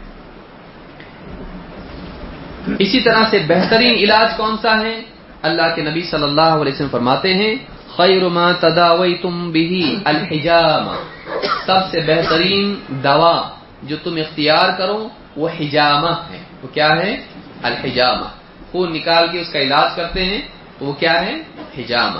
[2.79, 5.01] اسی طرح سے بہترین علاج کون سا ہے؟
[5.41, 7.55] اللہ کے نبی صلی اللہ علیہ وسلم فرماتے ہیں،
[7.95, 11.16] خیر ما تداویتم به الحجامہ۔
[11.65, 13.49] سب سے بہترین دوا
[13.83, 17.17] جو تم اختیار کرو وہ حجامہ ہے۔ وہ کیا ہے؟
[17.63, 18.25] الحجامہ۔
[18.71, 20.41] خون نکال کے اس کا علاج کرتے ہیں
[20.79, 21.35] وہ کیا ہے؟
[21.77, 22.19] حجامہ۔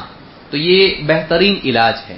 [0.49, 2.17] تو یہ بہترین علاج ہے۔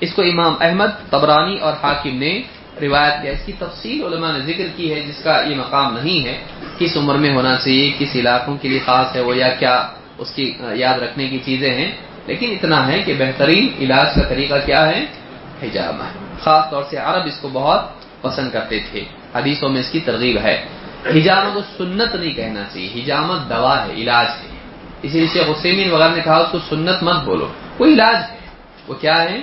[0.00, 2.42] اس کو امام احمد تبرانی اور حاکم نے
[2.82, 6.24] روایت کیا۔ اس کی تفصیل علماء نے ذکر کی ہے، جس کا یہ مقام نہیں
[6.24, 6.44] ہے
[6.78, 9.88] کس عمر میں ہونا چاہیے، کس علاقوں کے لیے خاص ہے وہ یا کیا
[10.18, 11.90] اس کی یاد رکھنے کی چیزیں ہیں۔
[12.26, 15.06] لیکن اتنا ہے کہ بہترین علاج کا طریقہ کیا ہے؟
[15.62, 16.04] حجامہ
[16.40, 17.80] خاص طور سے عرب اس کو بہت
[18.22, 20.66] پسند کرتے تھے۔ حدیثوں میں اس کی ترغیب ہے۔
[21.06, 24.48] حجامہ کو سنت نہیں کہنا چاہیے۔ حجامت دوا ہے، علاج ہے۔
[25.02, 28.38] اسی لیے حسین وغیرہ نے کہا اس کو سنت مت بولو۔ وہ علاج ہے۔
[28.88, 29.40] وہ کیا ہے؟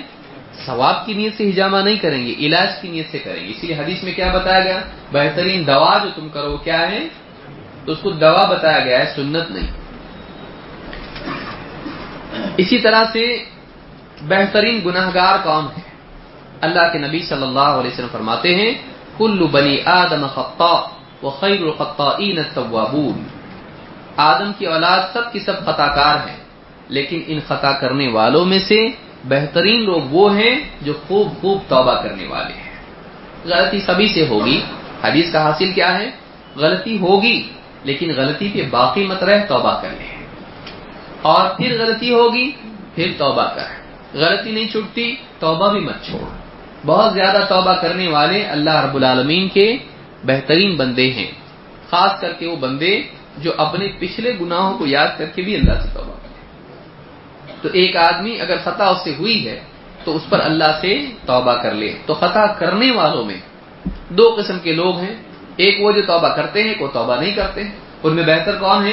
[0.66, 3.66] ثواب کی نیت سے حجامہ نہیں کریں گے، علاج کی نیت سے کریں گے۔ اسی
[3.66, 4.80] لیے حدیث میں کیا بتایا گیا؟
[5.12, 7.08] بہترین دوا جو تم کرو، وہ کیا ہے؟
[7.84, 9.66] تو اس کو دوا بتایا گیا ہے، سنت نہیں۔
[12.56, 13.44] اسی طرح سے
[14.22, 15.85] بہترین گناہ گار کون ہے؟
[16.60, 18.74] اللہ کے نبی صلی اللہ علیہ وسلم فرماتے ہیں،
[19.18, 20.88] کل بنی آدم خطا
[21.22, 23.22] و خیر الخطائین التوابون.
[24.16, 26.36] آدم کی اولاد سب کی سب خطا کار ہیں،
[26.88, 28.88] لیکن ان خطا کرنے والوں میں سے
[29.24, 32.72] بہترین لوگ وہ ہیں جو خوب خوب توبہ کرنے والے ہیں۔
[33.44, 34.60] غلطی سبھی سے ہوگی،
[35.04, 36.10] حدیث کا حاصل کیا ہے،
[36.56, 37.48] غلطی ہوگی،
[37.84, 40.26] لیکن غلطی پہ باقی مت رہ، توبہ کر لیں۔
[41.22, 42.50] اور پھر غلطی ہوگی،
[42.94, 46.45] پھر توبہ کر۔ غلطی نہیں چھٹتی، توبہ بھی مت چھوڑ۔
[46.86, 49.76] بہت زیادہ توبہ کرنے والے اللہ رب العالمین کے
[50.24, 51.30] بہترین بندے ہیں۔
[51.90, 53.02] خاص کر کے وہ بندے
[53.38, 56.26] جو اپنے پچھلے گناہوں کو یاد کر کے بھی اللہ سے توبہ کرے
[57.62, 59.60] تو ایک آدمی اگر خطا اس سے ہوئی ہے
[60.04, 63.40] تو اس پر اللہ سے توبہ کر لے۔ تو خطا کرنے والوں میں
[64.08, 65.14] دو قسم کے لوگ ہیں۔
[65.56, 67.70] ایک وہ جو توبہ کرتے ہیں، وہ توبہ نہیں کرتے ہیں۔
[68.02, 68.92] ان میں بہتر کون ہے؟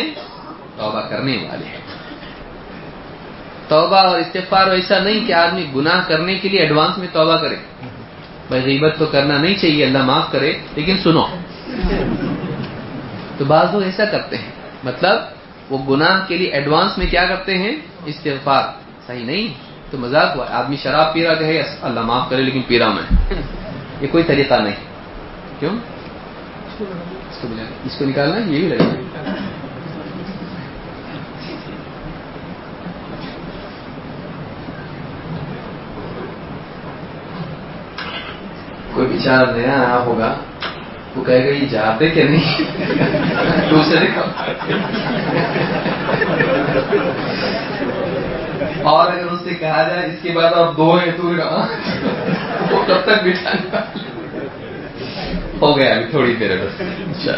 [0.77, 1.92] توبہ کرنے والے ہیں۔
[3.67, 7.55] توبہ اور استغفار ایسا نہیں کہ آدمی گناہ کرنے کے لیے ایڈوانس میں توبہ کرے۔
[8.47, 11.23] بھائی غیبت تو کرنا نہیں چاہیے، اللہ معاف کرے، لیکن سنو۔
[13.37, 14.51] تو بعض لوگ ایسا کرتے ہیں۔
[14.83, 15.21] مطلب
[15.69, 18.63] وہ گناہ کے لیے ایڈوانس میں کیا کرتے ہیں؟ استغفار۔
[19.07, 19.47] صحیح نہیں؟
[19.91, 23.33] تو مذاق ہوا۔ آدمی شراب پی رہا کہ اللہ معاف کرے لیکن پی رہا میں۔
[24.01, 24.75] یہ کوئی طریقہ نہیں۔
[25.59, 25.75] کیوں؟
[27.85, 29.03] اس کو نکالنا یہ بھی لگے
[39.23, 40.33] کوئی بچار نیا آیا ہوگا،
[41.15, 42.61] وہ کہے گا، یہ جاتے کہ نہیں؟
[43.69, 44.21] دوسرے کا
[48.83, 51.67] اور اگر اس سے کہا جائے، اس کے بعد آپ دو ہیں، تو ہاں،
[52.71, 53.81] وہ کب تک بٹھانا۔
[55.61, 57.29] ہو گیا ابھی تھوڑی دیر بس۔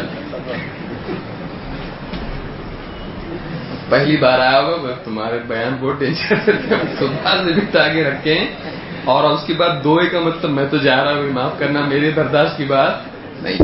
[3.90, 6.36] پہلی بار آیا ہوگا تمہارے بیان بہت ڈینجر
[7.00, 8.48] سے بھی آگے رکھے ہیں
[9.06, 12.12] اور اس کے بعد دو کا مطلب میں تو جا رہا ہوں، معاف کرنا، میرے
[12.16, 12.92] برداشت کی بات
[13.44, 13.60] نہیں۔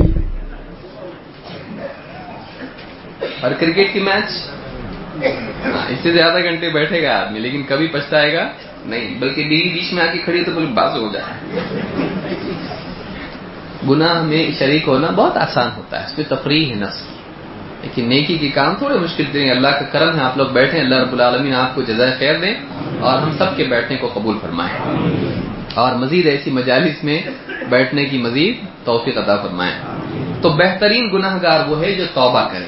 [3.41, 4.47] اور کرکٹ کی میچ؟
[5.65, 8.49] ہاں، اس سے زیادہ گھنٹے بیٹھے گا آدمی، لیکن کبھی پچھتائے گا؟
[8.85, 11.59] نہیں، بلکہ بیوی بیچ میں آ کے کھڑی تو بولے باز ہو جائے۔
[13.89, 17.05] گناہ میں شریک ہونا بہت آسان ہوتا ہے، اس میں تفریح ہے نسل
[17.81, 20.95] لیکن نیکی کے کام تھوڑے مشکل دیں، اللہ کا کرم ہے، آپ لوگ بیٹھے اللہ
[20.95, 22.53] رب العالمین آپ کو جزائے خیر دیں۔
[23.01, 24.79] اور ہم سب کے بیٹھنے کو قبول فرمائیں۔
[25.73, 27.21] اور مزید ایسی مجالس میں
[27.69, 29.79] بیٹھنے کی مزید توفیق عطا فرمائیں۔
[30.41, 32.67] تو بہترین گناہ گار وہ ہے جو توبہ کرے۔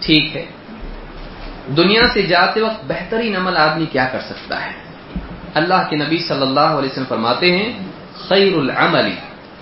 [0.00, 0.44] ٹھیک ہے۔
[1.76, 4.70] دنیا سے جاتے وقت بہترین عمل آدمی کیا کر سکتا ہے؟
[5.54, 7.72] اللہ کے نبی صلی اللہ علیہ وسلم فرماتے ہیں،
[8.28, 9.10] خیر العمل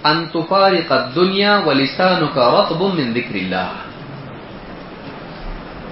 [0.05, 3.71] ان تفارق الدنیا ولسانك رطب من ذکر اللہ۔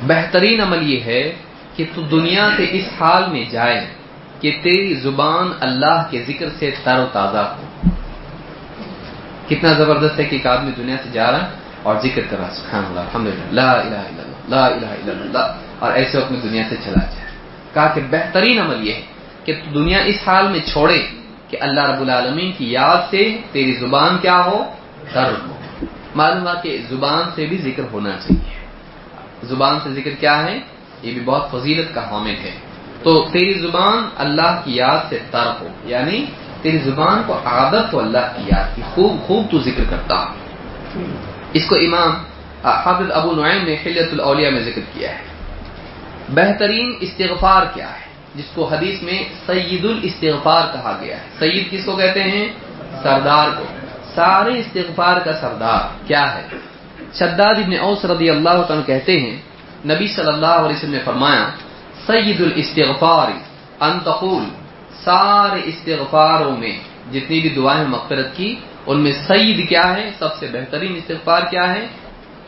[0.06, 1.32] بہترین عمل یہ ہے
[1.76, 3.86] کہ تو دنیا سے اس حال میں جائے
[4.40, 7.88] کہ تیری زبان اللہ کے ذکر سے تر و تازہ ہو۔
[9.48, 11.50] کتنا زبردست ہے کہ ایک آدمی دنیا سے جا رہا
[11.82, 15.56] اور ذکر کر رہا سبحان اللہ الحمد لا الہ الا اللہ، لا الہ الا اللہ،
[15.78, 17.24] اور ایسے وقت میں دنیا سے چلا جائے۔
[17.74, 19.00] کہا کہ بہترین عمل یہ ہے
[19.44, 21.06] کہ تو دنیا اس حال میں چھوڑے
[21.48, 24.64] کہ اللہ رب العالمین کی یاد سے تیری زبان کیا ہو؟
[25.12, 25.84] تر ہو۔
[26.14, 28.66] معلوم ہوا کہ زبان سے بھی ذکر ہونا چاہیے۔
[29.42, 30.60] زبان سے ذکر کیا ہے؟
[31.04, 32.50] یہ بھی بہت فضیلت کا حامل ہے۔
[33.02, 36.24] تو تیری زبان اللہ کی یاد سے تر ہو یعنی
[36.62, 40.26] تیری زبان کو عادت ہو اللہ کی یاد کی۔ خوب خوب تو ذکر کرتا
[41.52, 42.14] اس کو امام
[42.66, 45.24] حافظ ابو نعیم نے خلیت الاولیاء میں ذکر کیا ہے۔
[46.28, 51.84] بہترین استغفار کیا ہے، جس کو حدیث میں سید الاستغفار کہا گیا ہے۔ سید کس
[51.84, 52.48] کو کہتے ہیں؟
[53.02, 53.64] سردار کو۔
[54.14, 56.42] سارے استغفار کا سردار کیا ہے؟
[57.14, 59.36] شداد ابن اوس رضی اللہ عنہ کہتے ہیں
[59.90, 61.44] نبی صلی اللہ علیہ وسلم نے فرمایا
[62.06, 63.28] سید الاستغفار
[63.86, 64.44] ان تقول،
[65.04, 66.76] سارے استغفاروں میں
[67.12, 68.50] جتنی بھی دعائیں مغفرت کی،
[68.88, 71.84] ان میں سید کیا ہے، سب سے بہترین استغفار کیا ہے؟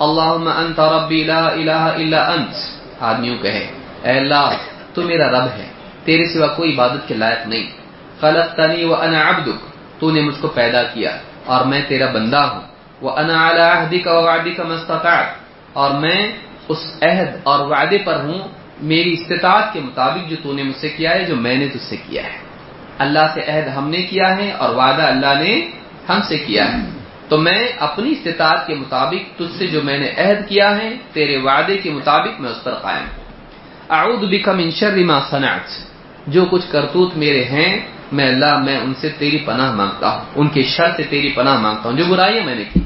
[0.05, 2.55] اللہم انت ربی لا الہ الا انت
[3.09, 3.65] آدمیوں کہے،
[4.05, 4.49] اے اللہ،
[4.95, 5.67] تو میرا رب ہے،
[6.07, 7.67] تیرے سوا کوئی عبادت کے لائق نہیں،
[8.21, 9.61] خلقتنی وانا عبدک
[9.99, 11.13] تو نے مجھ کو پیدا کیا،
[11.51, 12.65] اور میں تیرا بندہ ہوں
[13.03, 15.29] وانا علی عہدک ووعدک ما استطعت
[15.81, 16.21] اور میں
[16.69, 18.49] اس عہد اور وعدے پر ہوں،
[18.83, 21.83] میری استطاعت کے مطابق جو تو نے مجھ سے کیا ہے، جو میں نے تجھ
[21.83, 22.39] سے کیا ہے۔
[22.99, 25.71] اللہ سے عہد ہم نے کیا ہے اور وعدہ اللہ نے
[26.09, 26.79] ہم سے کیا ہے۔
[27.29, 31.37] تو میں اپنی استطاعت کے مطابق تجھ سے جو میں نے عہد کیا ہے، تیرے
[31.37, 33.25] وعدے کے مطابق میں اس پر قائم ہوں۔
[33.91, 37.79] اعوذ بک من شر ما صنعت۔ جو کچھ کرتوت میرے ہیں،
[38.13, 41.61] میں اللہ، میں ان سے تیری پناہ مانگتا ہوں۔ ان کے شر سے تیری پناہ
[41.61, 42.81] مانگتا ہوں۔ جو برائیاں میں نے کی۔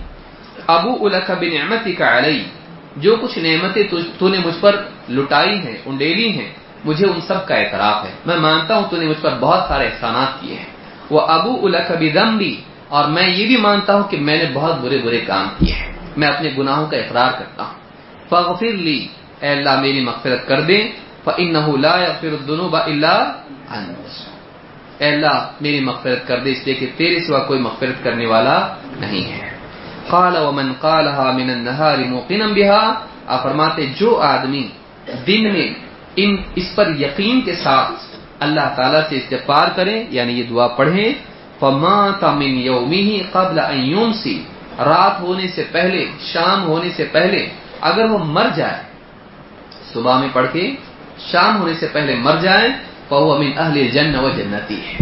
[0.67, 2.45] ابو الک بنعمتک علی۔
[2.97, 3.83] جو کچھ نعمتیں
[4.19, 6.53] تو نے مجھ پر لٹائی ہیں، انڈیلی ہیں،
[6.85, 9.85] مجھے ان سب کا اعتراف ہے۔ میں مانتا ہوں تو نے مجھ پر بہت سارے
[9.85, 10.67] احسانات کیے ہیں۔
[11.11, 11.93] وہ ابو الک
[12.39, 15.75] بھی اور میں یہ بھی مانتا ہوں کہ میں نے بہت برے برے کام کیے
[15.75, 17.75] ہیں۔ میں اپنے گناہوں کا اقرار کرتا ہوں۔
[18.29, 19.09] فغفر لی،
[19.41, 20.91] اے اللہ، میری مغفرت کر دے۔
[21.25, 23.17] فإنه لا يغفر الذنوب الا
[23.71, 24.31] انت
[24.99, 28.75] اے اللہ، میری مغفرت کر دے، اس لیے کہ تیرے سوا کوئی مغفرت کرنے والا
[29.01, 29.50] نہیں ہے۔
[30.11, 32.83] قال ومن قالها من النهار موقنا بها،
[33.33, 34.65] آپ فرماتے جو آدمی
[35.27, 35.69] دن میں
[36.23, 37.99] ان، اس پر یقین کے ساتھ
[38.45, 41.11] اللہ تعالی سے استغفار کرے یعنی یہ دعا پڑھیں
[41.61, 44.37] فمات من یومه قبل ان یمسی
[44.91, 46.01] رات ہونے سے پہلے،
[46.33, 47.41] شام ہونے سے پہلے،
[47.91, 48.81] اگر وہ مر جائے،
[49.93, 50.65] صبح میں پڑھ کے
[51.31, 52.69] شام ہونے سے پہلے مر جائے
[53.09, 54.99] فهو من اہل الجنہ و جنتی ہے۔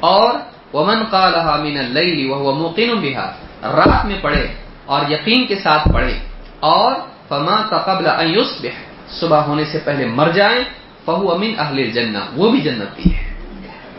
[0.00, 0.32] اور
[0.76, 4.46] ومن قالها من اللیل وهو موقن بها رات میں پڑھے
[4.84, 6.18] اور یقین کے ساتھ پڑھے
[6.60, 6.92] اور
[7.28, 8.34] فما قبل ان
[9.08, 10.64] صبح ہونے سے پہلے مر جائیں
[11.04, 13.34] فهو من اہل الجنہ، وہ بھی جنتی ہے۔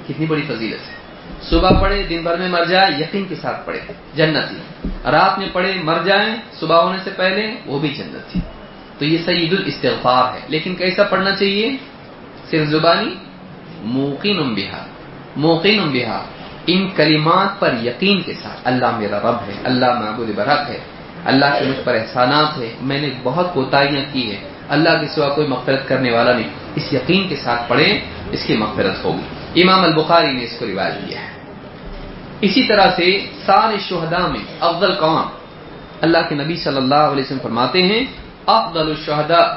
[0.08, 0.98] کتنی بڑی فضیلت ہے۔
[1.42, 3.80] صبح پڑھے، دن بھر میں مر جائے، یقین کے ساتھ پڑھے
[4.16, 4.56] جنتی
[5.12, 8.40] رات میں پڑھے، مر جائیں، صبح ہونے سے پہلے، وہ بھی جنتی
[8.98, 11.78] تو یہ سید الاستغفار ہے۔ لیکن کیسا پڑھنا چاہیے؟
[12.50, 13.16] صرف زبانی؟
[13.82, 14.86] موقن بہا۔
[15.36, 16.26] موقن بہا۔
[16.68, 20.80] ان کلمات پر یقین کے ساتھ اللہ میرا رب ہے، اللہ معبود برحق ہے،
[21.26, 24.38] اللہ کے مجھ پر احسانات ہے میں نے بہت کوتاہیاں کی ہے
[24.70, 28.00] اللہ کے سوا کوئی مغفرت کرنے والا نہیں۔ اس یقین کے ساتھ پڑھیں،
[28.32, 31.30] اس کی مغفرت ہوگی۔ امام البخاری نے اس کو روایت کیا ہے۔
[32.42, 35.24] اسی طرح سے سارے شہداء میں افضل کون؟
[36.02, 38.06] اللہ کے نبی صلی اللہ علیہ وسلم فرماتے ہیں،
[38.46, 39.54] افضل الشهداء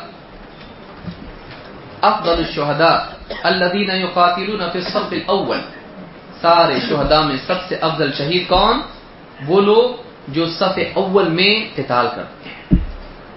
[2.00, 2.98] افضل الشهداء
[3.42, 5.58] الذين يقاتلون في الصف الاول۔
[6.42, 8.80] سارے شہداء میں سب سے افضل شہید کون؟
[9.46, 9.90] وہ لوگ
[10.28, 12.84] جو صف اول میں قتال کرتے ہیں۔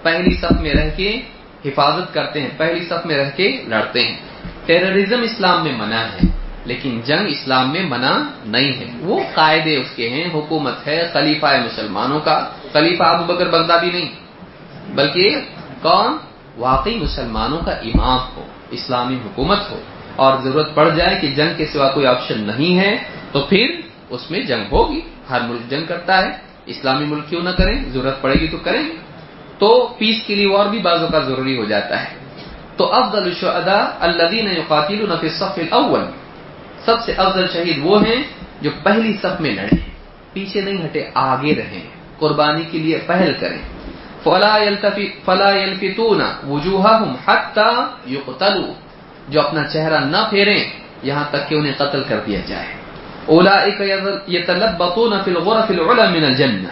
[0.02, 1.20] پہلی صف میں رہ کے
[1.64, 4.16] حفاظت کرتے ہیں، پہلی صف میں رہ کے لڑتے ہیں۔
[4.66, 6.20] ٹیررزم اسلام میں منع ہے،
[6.64, 11.46] لیکن جنگ اسلام میں منع نہیں ہے۔ وہ قاعدے اس کے ہیں، حکومت ہے، خلیفہ
[11.46, 14.12] مسلمانوں کا۔ خلیفہ ابو بکر بغدادی نہیں،
[14.94, 15.36] بلکہ
[15.82, 16.16] کون؟
[16.56, 19.80] واقعی مسلمانوں کا امام ہو، اسلامی حکومت ہو۔
[20.16, 22.96] اور ضرورت پڑ جائے کہ جنگ کے سوا کوئی آپشن نہیں ہے،
[23.32, 25.00] تو پھر اس میں جنگ ہوگی۔
[25.30, 26.30] ہر ملک جنگ کرتا ہے۔
[26.66, 28.92] اسلامی ملک کیوں نہ کریں؟ ضرورت پڑے گی تو کریں۔ گے
[29.58, 32.08] تو پیس کے لیے اور بھی بازوں کا ضروری ہو جاتا ہے۔
[32.76, 36.04] تو افضل الشہداء الذين يقاتلون في الصف الاول۔
[36.84, 38.22] سب سے افضل شہید وہ ہیں
[38.60, 39.76] جو پہلی صف میں لڑے
[40.32, 41.82] پیچھے نہیں ہٹے، آگے رہیں۔
[42.18, 43.58] قربانی کے لیے پہل کریں۔
[44.22, 44.58] فلا
[45.24, 48.72] فلا يلفتون وجوههم حتى يقتلوا
[49.28, 50.64] جو اپنا چہرہ نہ پھیریں،
[51.02, 52.66] یہاں تک کہ انہیں قتل کر دیا جائے۔
[53.26, 53.80] اولئک
[54.28, 56.64] يتلبطون في الغرف العلى من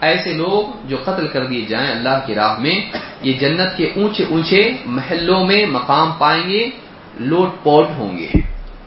[0.00, 2.80] ایسے لوگ جو قتل کر دیے جائیں اللہ کی راہ میں،
[3.22, 6.70] یہ جنت کے اونچے اونچے محلوں میں مقام پائیں گے،
[7.20, 8.28] لوٹ پوٹ ہوں گے۔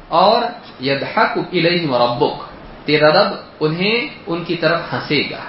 [0.08, 0.42] اور
[0.84, 2.44] یدحق الیہم ربک،
[2.86, 5.40] تیرا رب انہیں ان کی طرف ہنسے گا۔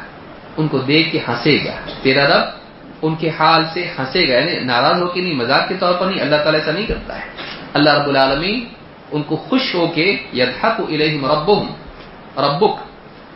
[0.56, 2.63] ان کو دیکھ کے ہنسے گا۔ تیرا رب
[3.06, 6.06] ان کے حال سے ہنسے گا یعنی ناراض ہو کے نہیں، مذاق کے طور پر
[6.06, 7.24] نہیں، اللہ تعالیٰ ایسا نہیں کرتا ہے۔
[7.74, 8.68] اللہ رب العالمین
[9.10, 11.66] ان کو خوش ہو کے یدحق الیہم ربہم،
[12.38, 12.78] ربک،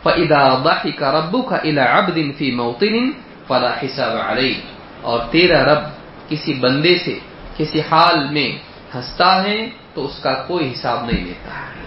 [0.03, 3.09] فَإِذَا ضَحِكَ رَبُّكَ إِلَى عَبْدٍ فِي مَوْطِنٍ
[3.47, 4.53] فَلَا حِسَابَ عَلَيْهِ۔
[5.01, 5.83] اور تیرا رب
[6.29, 7.19] کسی بندے سے،
[7.57, 8.57] کسی حال میں
[8.95, 11.83] ہنستا ہے تو اس کا کوئی حساب نہیں لیتا ہے۔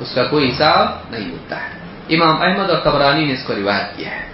[0.00, 1.78] اس کا کوئی حساب نہیں ہوتا ہے۔
[2.16, 4.26] امام احمد اور قبرانی نے اس کو روایت کیا ہے۔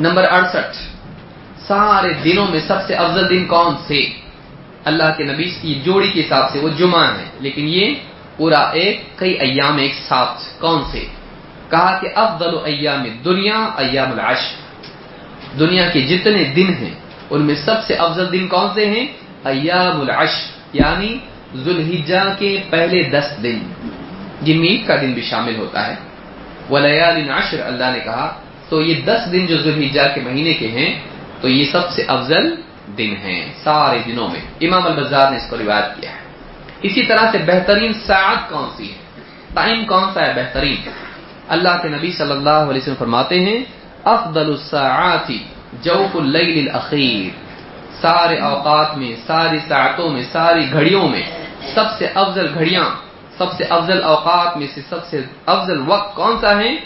[0.00, 0.93] نمبر اڑسٹھ۔
[1.68, 4.06] سارے دنوں میں سب سے افضل دن کون سے؟
[4.84, 7.94] اللہ کے نبی کی جوڑی کے حساب سے وہ جمعہ ہے۔ لیکن یہ
[8.36, 11.06] پورا ایک کئی ایام ایک ساتھ۔ کون سے؟
[11.70, 14.54] کہا کہ افضل ایام دنیا، ایام العشر۔
[15.58, 16.94] دنیا کے جتنے دن ہیں،
[17.30, 19.06] ان میں سب سے افضل دن کون سے ہیں؟
[19.44, 21.18] ایام العشر یعنی
[21.56, 23.58] ذوالحجہ کے پہلے دس دن۔
[24.42, 25.94] جن میں عید کا دن بھی شامل ہوتا ہے۔
[26.70, 31.13] ولیال عشر، اللہ نے کہا، تو یہ دس دن جو ذوالحجہ کے مہینے کے ہیں
[31.44, 32.54] تو یہ سب سے افضل
[32.98, 36.16] دن ہیں سارے دنوں میں۔ امام البزار نے اس کو روایت کیا ہے۔
[36.82, 38.96] اسی طرح سے بہترین ساعت کون سی ہے؟
[39.54, 40.76] ٹائم کون سا ہے بہترین؟
[41.48, 43.64] اللہ کے نبی صلی اللہ علیہ وسلم فرماتے ہیں،
[44.04, 45.32] افضل الساعات
[45.82, 47.36] جوف اللیل الاخیر۔
[48.00, 51.22] سارے اوقات میں، ساری ساعتوں میں، ساری گھڑیوں میں
[51.74, 52.84] سب سے افضل گھڑیاں،
[53.38, 56.76] سب سے افضل اوقات میں سے سب سے افضل وقت کون سا ہے؟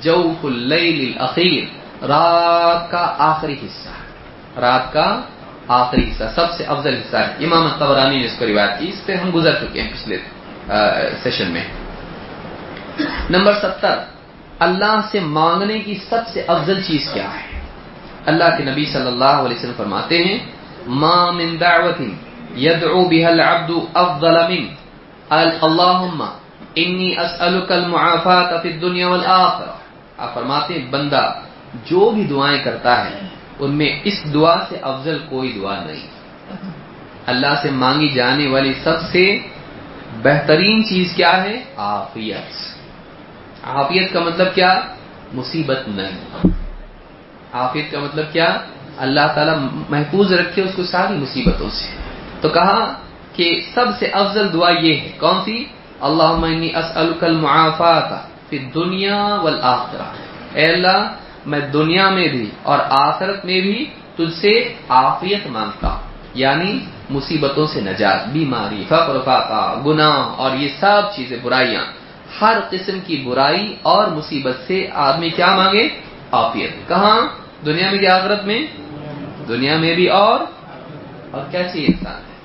[0.00, 3.88] جوف اللیل الاخیر۔ رات کا آخری حصہ،
[4.60, 5.20] رات کا
[5.68, 9.06] آخری حصہ، سب سے افضل حصہ ہے۔ امام طبرانی نے اس کو روایت کی، اس
[9.06, 10.18] پہ ہم گزر چکے ہیں پچھلے
[11.22, 11.64] سیشن میں۔
[13.30, 13.98] نمبر ستر،
[14.58, 17.60] اللہ سے مانگنے کی سب سے افضل چیز کیا ہے؟
[18.26, 20.38] اللہ کے نبی صلی اللہ علیہ وسلم فرماتے ہیں،
[20.86, 22.00] ما من دعوت
[22.56, 24.66] يدعو بها العبد افضل من.
[25.60, 26.22] اللهم
[26.74, 29.72] انی اسألک المعافات فی الدنیا والآخرہ.
[30.18, 31.34] آپ فرماتے ہیں، بندہ
[31.84, 33.20] جو بھی دعائیں کرتا ہے،
[33.58, 36.06] ان میں اس دعا سے افضل کوئی دعا نہیں۔
[37.26, 39.38] اللہ سے مانگی جانے والی سب سے
[40.22, 42.52] بہترین چیز کیا ہے؟ عافیت۔
[43.64, 44.80] عافیت کا مطلب کیا؟
[45.32, 46.46] مصیبت نہیں۔
[47.52, 48.58] عافیت کا مطلب کیا؟
[48.96, 49.54] اللہ تعالیٰ
[49.88, 51.96] محفوظ رکھے اس کو ساری مصیبتوں سے۔
[52.40, 52.92] تو کہا
[53.32, 55.64] کہ سب سے افضل دعا یہ ہے۔ کون سی؟
[56.00, 58.10] اللہ اسألک المعافات
[58.48, 60.12] فی الدنیا والآخرہ۔
[60.54, 61.12] اے اللہ
[61.46, 66.02] میں دنیا میں بھی اور آخرت میں بھی تجھ سے عافیت مانگتا ہوں۔
[66.34, 66.78] یعنی
[67.10, 71.84] مصیبتوں سے نجات، بیماری، فقر فاقہ گناہ اور یہ سب چیزیں برائیاں۔
[72.40, 75.88] ہر قسم کی برائی اور مصیبت سے آدمی کیا مانگے؟
[76.32, 77.28] عافیت۔ کہاں؟
[77.66, 78.66] دنیا میں کیا آخرت میں؟
[79.48, 80.40] دنیا میں بھی اور؟
[81.30, 82.36] اور کیا چاہیے انسان ہے؟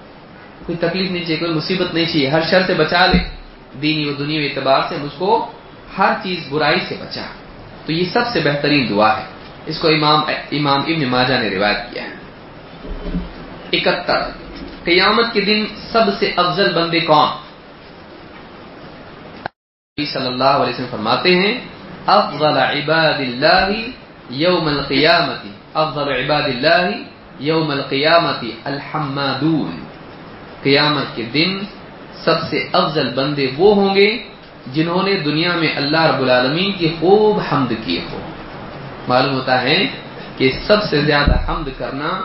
[0.66, 3.20] کوئی تکلیف نہیں چاہیے، کوئی مصیبت نہیں چاہیے۔ ہر شر سے بچا لے۔
[3.82, 5.52] دینی و دنیا اعتبار سے مجھ کو
[5.98, 7.22] ہر چیز برائی سے بچا۔
[7.86, 9.26] تو یہ سب سے بہترین دعا ہے۔
[9.66, 12.14] اس کو امام امام ابن ماجہ نے روایت کیا ہے۔
[13.72, 14.20] اکہتر۔
[14.84, 17.28] قیامت کے دن سب سے افضل بندے کون؟
[20.06, 21.60] صلی اللہ علیہ وسلم فرماتے ہیں،
[22.06, 23.70] افضل عباد اللہ
[24.30, 26.92] یوم القیامت، افضل عباد اللہ
[27.40, 29.84] یوم القیامت الحمادون۔
[30.64, 31.60] قیامت کے دن
[32.14, 34.24] سب سے افضل بندے وہ ہوں گے
[34.68, 38.20] جنہوں نے دنیا میں اللہ رب العالمین کی خوب حمد کی ہو۔
[39.08, 39.88] معلوم ہوتا ہے
[40.38, 42.22] کہ سب سے زیادہ حمد کرنا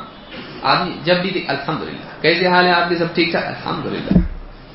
[0.62, 4.18] آدمی جب بھی الحمد للہ کیسے حال ہے آپ کے سب ٹھیک ٹھاک؟ الحمد للہ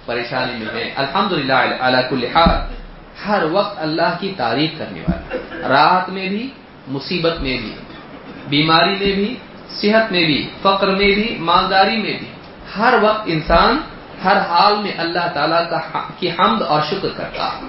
[0.05, 2.73] پریشانی میں ہے الحمد للہ کل حال۔
[3.27, 6.49] ہر وقت اللہ کی تعریف کرنے والا۔ رات میں بھی،
[6.87, 7.75] مصیبت میں بھی،
[8.49, 9.35] بیماری میں بھی،
[9.69, 12.27] صحت میں بھی، فقر میں بھی، مالداری میں بھی۔
[12.77, 13.77] ہر وقت انسان
[14.23, 17.59] ہر حال میں اللہ تعالیٰ کا ہاں- کی حمد اور شکر کرتا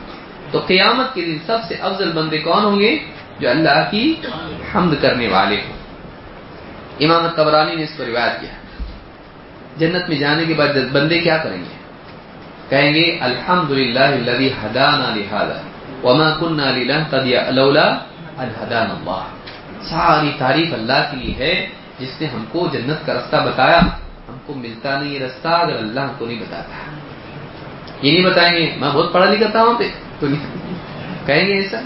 [0.50, 2.98] تو قیامت کے دن سب سے افضل بندے کون ہوں گے؟
[3.38, 4.14] جو اللہ کی
[4.74, 5.72] حمد کرنے والے ہوں۔
[7.00, 8.50] امام تبرانی نے اس کو روایت کیا۔
[9.76, 11.84] جنت میں جانے کے بعد بندے کیا کریں گے؟
[12.68, 15.60] کہیں گے الحمد للہ حدانا لہذا
[16.02, 17.86] وما كنا لنهتدي لولا
[18.38, 19.22] ان هدانا الله
[19.82, 23.80] ساری تعریف اللہ کے لیے ہے، جس نے ہم کو جنت کا راستہ بتایا۔
[24.28, 26.96] ہم کو ملتا نہیں یہ رستہ، اگر اللہ ہم کو نہیں بتاتا۔
[28.02, 29.88] یہ نہیں بتائیں گے، میں بہت پڑھا لکھا تھا وہاں پہ۔
[30.20, 30.74] تو نہیں۔
[31.26, 31.80] کہیں گے ایسا؟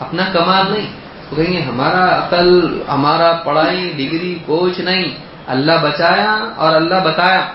[0.00, 0.90] اپنا کمال نہیں۔
[1.30, 5.04] تو کہیں گے، ہمارا عقل، ہمارا پڑھائی، ڈگری، کوچ نہیں۔
[5.46, 7.52] اللہ بچایا اور اللہ بتایا۔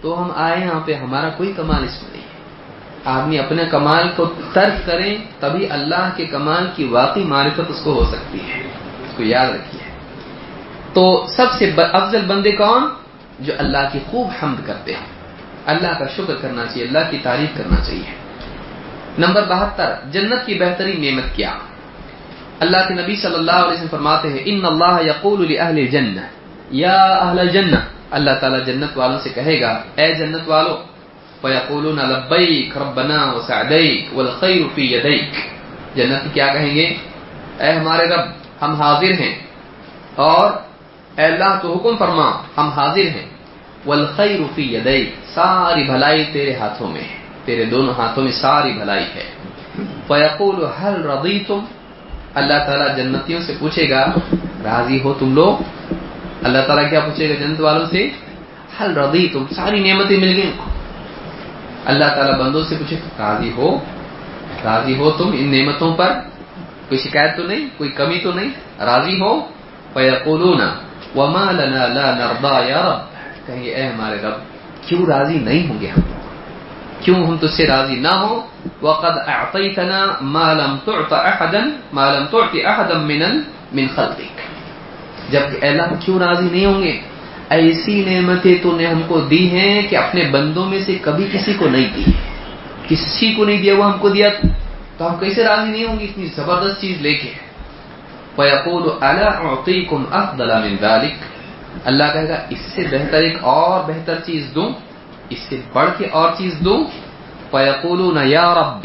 [0.00, 2.30] تو ہم آئے یہاں پہ، ہمارا کوئی کمال اس میں نہیں ہے۔
[3.04, 7.92] آدمی اپنے کمال کو ترک کریں تبھی اللہ کے کمال کی واقعی معرفت اس کو
[7.92, 8.60] ہو سکتی ہے۔
[9.08, 9.89] اس کو یاد رکھیے۔
[10.92, 12.82] تو سب سے افضل بندے کون؟
[13.40, 15.06] جو اللہ کی خوب حمد کرتے ہیں۔
[15.66, 18.14] اللہ کا شکر کرنا چاہیے، اللہ کی تعریف کرنا چاہیے۔
[19.18, 21.54] نمبر بہتر، جنت کی بہترین نعمت کیا؟
[22.60, 26.20] اللہ کے نبی صلی اللہ علیہ وسلم فرماتے ہیں، ان اللہ یقول لاہل الجنہ
[26.70, 27.76] یا اہل الجنہ،
[28.10, 30.82] اللہ تعالیٰ جنت والوں سے کہے گا، اے جنت والو
[31.40, 35.30] فیقولون ربنا والخیر فی یدیک
[35.96, 36.94] جنت کیا کہیں گے؟
[37.58, 38.24] اے ہمارے رب،
[38.62, 39.38] ہم حاضر ہیں
[40.14, 40.50] اور
[41.20, 43.26] اے اللہ تو حکم فرما، ہم حاضر ہیں۔
[43.86, 49.04] والخیر فی یدیک ساری بھلائی تیرے ہاتھوں میں ہے۔ تیرے دونوں ہاتھوں میں ساری بھلائی
[49.14, 49.30] ہے۔
[50.08, 51.58] فیقول هل رضیتم
[52.34, 54.12] اللہ تعالیٰ جنتیوں سے پوچھے گا،
[54.64, 55.62] راضی ہو تم لوگ؟
[56.42, 58.10] اللہ تعالیٰ کیا پوچھے گا جنت والوں سے؟
[58.80, 60.52] حل رضی تم ساری نعمتیں مل گئی
[61.84, 63.78] اللہ تعالیٰ بندوں سے پوچھے، راضی ہو؟
[64.64, 66.12] راضی ہو تم ان نعمتوں پر؟
[66.88, 68.50] کوئی شکایت تو نہیں؟ کوئی کمی تو نہیں؟
[68.80, 69.40] راضی ہو؟
[69.92, 70.60] فیقولون
[71.16, 73.00] وما لنا لا نرضى یا رب
[73.46, 74.38] کہیں گے، اے ہمارے رب،
[74.88, 76.00] کیوں راضی نہیں ہوں گے ہم؟
[77.00, 78.46] کیوں ہم تجھ سے راضی نہ ہو
[78.82, 81.58] وقد اعطيتنا ما لم تعط احدا
[81.92, 83.22] ما لم تعط احدا من
[83.72, 84.38] من خلقك۔
[85.30, 87.00] جب اللہ، کیوں راضی نہیں ہوں گے؟
[87.50, 91.54] ایسی نعمتیں تو نے ہم کو دی ہیں کہ اپنے بندوں میں سے کبھی کسی
[91.54, 92.04] کو نہیں دی۔
[92.88, 94.28] کسی کو نہیں دیا وہ ہم کو دیا
[94.96, 97.49] تو ہم کیسے راضی نہیں ہوں گے؟ اتنی زبردست چیز لے کے۔
[98.36, 101.14] فیقول الا اعطيكم افضل من ذلك؟
[101.88, 104.68] اللہ کہے گا، اس سے بہتر ایک اور بہتر چیز دوں،
[105.34, 106.80] اس سے بڑھ کے اور چیز دوں؟
[107.50, 108.84] فیقولون یا رب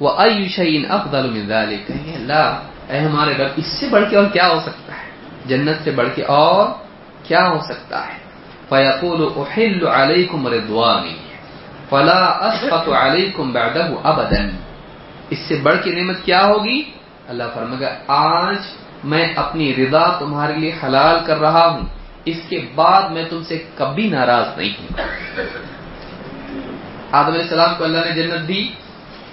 [0.00, 2.46] واي شيء افضل من ذلك؟ کہیں اللہ
[2.90, 5.06] اے ہمارے رب، اس سے بڑھ کے اور کیا ہو سکتا ہے؟
[5.48, 6.64] جنت سے بڑھ کے اور
[7.28, 8.18] کیا ہو سکتا ہے؟
[8.68, 11.16] فیقول احل علیکم رضوانی
[11.90, 14.42] فلا اسقط علیکم بعده ابدا
[15.30, 16.78] اس سے بڑھ کے نعمت کیا ہوگی؟
[17.30, 18.60] اللہ فرمائے گا، آج
[19.06, 21.82] میں اپنی رضا تمہارے لیے حلال کر رہا ہوں،
[22.24, 25.00] اس کے بعد میں تم سے کبھی ناراض نہیں ہوں۔
[27.12, 28.68] آدم علیہ السلام کو اللہ نے جنت دی،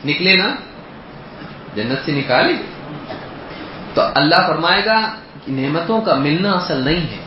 [0.06, 0.56] نکلے نا؟
[1.76, 2.54] جنت سے نکالے
[3.94, 5.16] تو اللہ فرمائے گا
[5.46, 7.24] کہ نعمتوں کا ملنا اصل نہیں ہے۔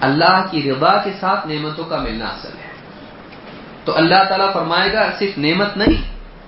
[0.00, 2.72] اللہ کی رضا کے ساتھ نعمتوں کا ملنا اصل ہے۔
[3.84, 6.02] تو اللہ تعالیٰ فرمائے گا، صرف نعمت نہیں،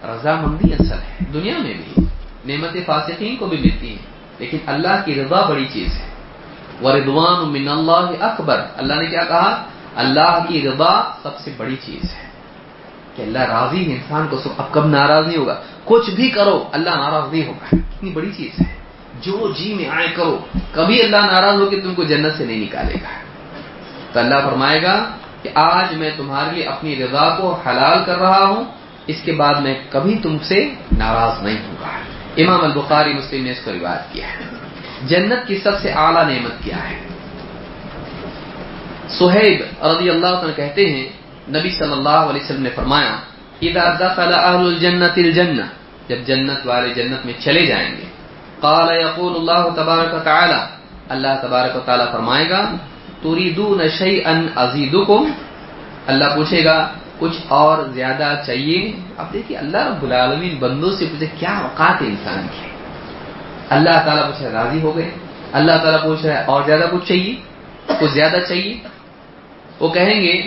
[0.04, 2.04] رضامندی اصل ہے۔ دنیا میں بھی
[2.44, 6.14] نعمت فاسقین کو بھی ملتی ہیں۔ لیکن اللہ کی رضا بڑی چیز ہے۔
[6.82, 9.64] وردوان من اللہ اکبر اللہ نے کیا کہا؟
[9.96, 12.24] اللہ کی رضا سب سے بڑی چیز ہے۔
[13.16, 16.90] کہ اللہ راضی ہے، انسان کو اب کب ناراض نہیں ہوگا؟ کچھ بھی کرو، اللہ
[16.90, 18.74] ناراض نہیں ہوگا۔ اتنی بڑی چیز ہے۔
[19.20, 20.38] جو جی میں آئے کرو،
[20.72, 23.08] کبھی اللہ ناراض ہو کے تم کو جنت سے نہیں نکالے گا۔
[24.12, 25.04] تو اللہ فرمائے گا
[25.42, 28.64] کہ آج میں تمہارے لیے اپنی رضا کو حلال کر رہا ہوں،
[29.06, 33.50] اس کے بعد میں کبھی تم سے ناراض نہیں ہوں گا امام البخاری مسلم نے
[33.50, 34.44] اس کو روایت کیا ہے۔
[35.06, 36.96] جنت کی سب سے اعلیٰ نعمت کیا ہے؟
[39.08, 41.08] سہیب رضی اللہ عنہ کہتے ہیں،
[41.48, 43.16] نبی صلی اللہ علیہ وسلم نے فرمایا،
[43.62, 45.66] اذا دخل اهل الجنه الجنه
[46.08, 48.04] جب جنت والے جنت میں چلے جائیں گے۔
[48.60, 50.60] قال يقول الله تبارك وتعالى
[51.08, 52.76] اللہ تبارک و تعالی فرمائے گا
[53.22, 55.30] تريدون شيئا ازيدكم
[56.06, 61.26] اللہ پوچھے گا کچھ اور زیادہ چاہیے؟ اب دیکھیے، اللہ رب العالمین بندوں سے پوچھے،
[61.38, 62.66] کیا اوقات ہے انسان کی؟
[63.70, 65.10] اللہ تعالیٰ پوچھ رہا راضی ہو گئے؟
[65.52, 67.34] اللہ تعالیٰ پوچھ رہا ہے اور زیادہ کچھ چاہیے؟
[68.00, 68.74] کچھ زیادہ چاہیے؟
[69.80, 70.42] وہ کہیں گے،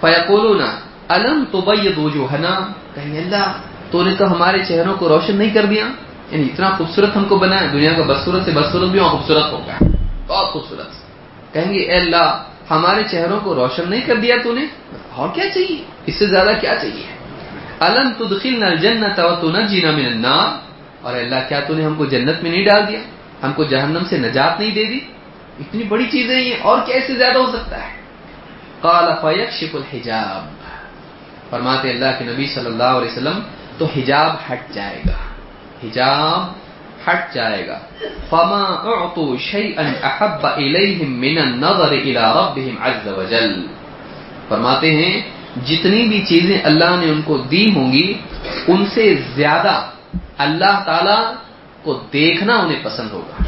[0.00, 0.62] فیقولون،
[1.08, 1.60] الم تو
[1.96, 3.52] دو جو ہے نا کہیں اللہ،
[3.90, 5.84] تو نے تو ہمارے چہروں کو روشن نہیں کر دیا؟
[6.30, 9.76] یعنی اتنا خوبصورت ہم کو بنایا، دنیا کا بدسورت سے بدسورت بھی وہاں خوبصورت ہوگا،
[10.26, 10.90] بہت خوبصورت۔
[11.54, 12.42] کہیں گے، اے اللہ
[12.72, 14.66] ہمارے چہروں کو روشن نہیں کر دیا تو نے؟
[15.10, 17.06] اور کیا چاہیے؟ اس سے زیادہ کیا چاہیے؟
[17.80, 20.58] الم تدخلنا الجنت وتنجينا من النار۔
[21.00, 23.00] اور اللہ، کیا تو نے ہم کو جنت میں نہیں ڈال دیا؟
[23.42, 25.00] ہم کو جہنم سے نجات نہیں دے دی؟
[25.60, 27.96] اتنی بڑی چیزیں یہ اور کیسے زیادہ ہو سکتا ہے؟
[28.80, 30.62] قال فيكشف الحجاب۔
[31.50, 33.40] فرماتے اللہ کے نبی صلی اللہ علیہ وسلم،
[33.78, 35.18] تو حجاب ہٹ جائے گا۔
[35.86, 36.52] حجاب
[37.08, 37.78] ہٹ جائے گا۔
[38.30, 43.66] فما اعطوا شيئا احب اليهم من النظر الى ربهم عز وجل۔
[44.48, 45.22] فرماتے ہیں،
[45.66, 48.14] جتنی بھی چیزیں اللہ نے ان کو دی ہوں گی،
[48.68, 49.86] ان سے زیادہ
[50.38, 51.34] اللہ تعالی
[51.82, 53.44] کو دیکھنا انہیں پسند ہوگا۔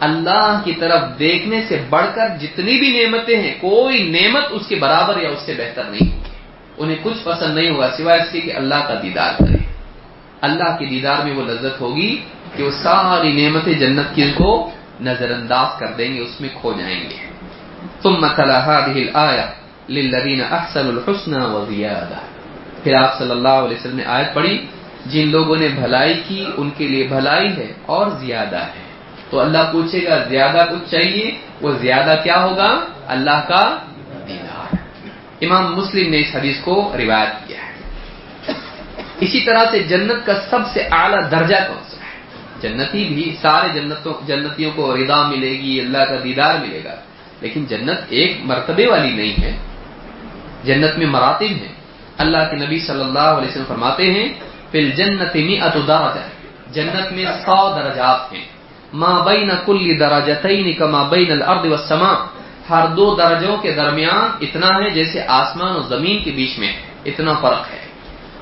[0.00, 4.74] اللہ کی طرف دیکھنے سے بڑھ کر جتنی بھی نعمتیں ہیں، کوئی نعمت اس کے
[4.74, 6.36] برابر یا اس سے بہتر نہیں۔ ہوگی
[6.78, 9.56] انہیں کچھ پسند نہیں ہوگا سوائے اس کے کہ اللہ کا دیدار کرے۔
[10.40, 12.18] اللہ کے دیدار میں وہ لذت ہوگی
[12.56, 16.48] کہ وہ ساری نعمتیں جنت کی ان کو نظر انداز کر دیں گے، اس میں
[16.60, 17.16] کھو جائیں گے۔
[18.02, 19.46] تم مثلا هذه الايه
[19.88, 22.20] للذين احسنوا الحسنى وزياده
[22.82, 24.66] پھر آپ صلی اللہ علیہ وسلم نے آیت پڑھی،
[25.06, 28.86] جن لوگوں نے بھلائی کی، ان کے لیے بھلائی ہے اور زیادہ ہے۔
[29.30, 31.30] تو اللہ پوچھے گا، زیادہ کچھ چاہیے؟
[31.60, 33.78] وہ زیادہ کیا ہوگا؟ اللہ کا
[34.28, 34.74] دیدار۔
[35.40, 37.72] امام مسلم نے اس حدیث کو روایت کیا ہے۔
[39.20, 41.95] اسی طرح سے جنت کا سب سے اعلیٰ درجہ کون سا؟
[42.60, 46.94] جنتی بھی سارے جنتوں جنتیوں کو رضا ملے گی، اللہ کا دیدار ملے گا۔
[47.40, 49.56] لیکن جنت ایک مرتبے والی نہیں ہے۔
[50.64, 51.74] جنت میں مراتب ہیں۔
[52.18, 54.32] اللہ کے نبی صلی اللہ علیہ وسلم فرماتے ہیں،
[54.70, 56.28] فل جنت میں درجہ
[56.72, 58.44] جنت میں سو درجات ہیں۔
[58.92, 62.14] ما بین کل درجتین کما بین الارض والسماء۔
[62.70, 66.72] ہر دو درجوں کے درمیان اتنا ہے جیسے آسمان اور زمین کے بیچ میں۔
[67.04, 67.86] اتنا فرق ہے۔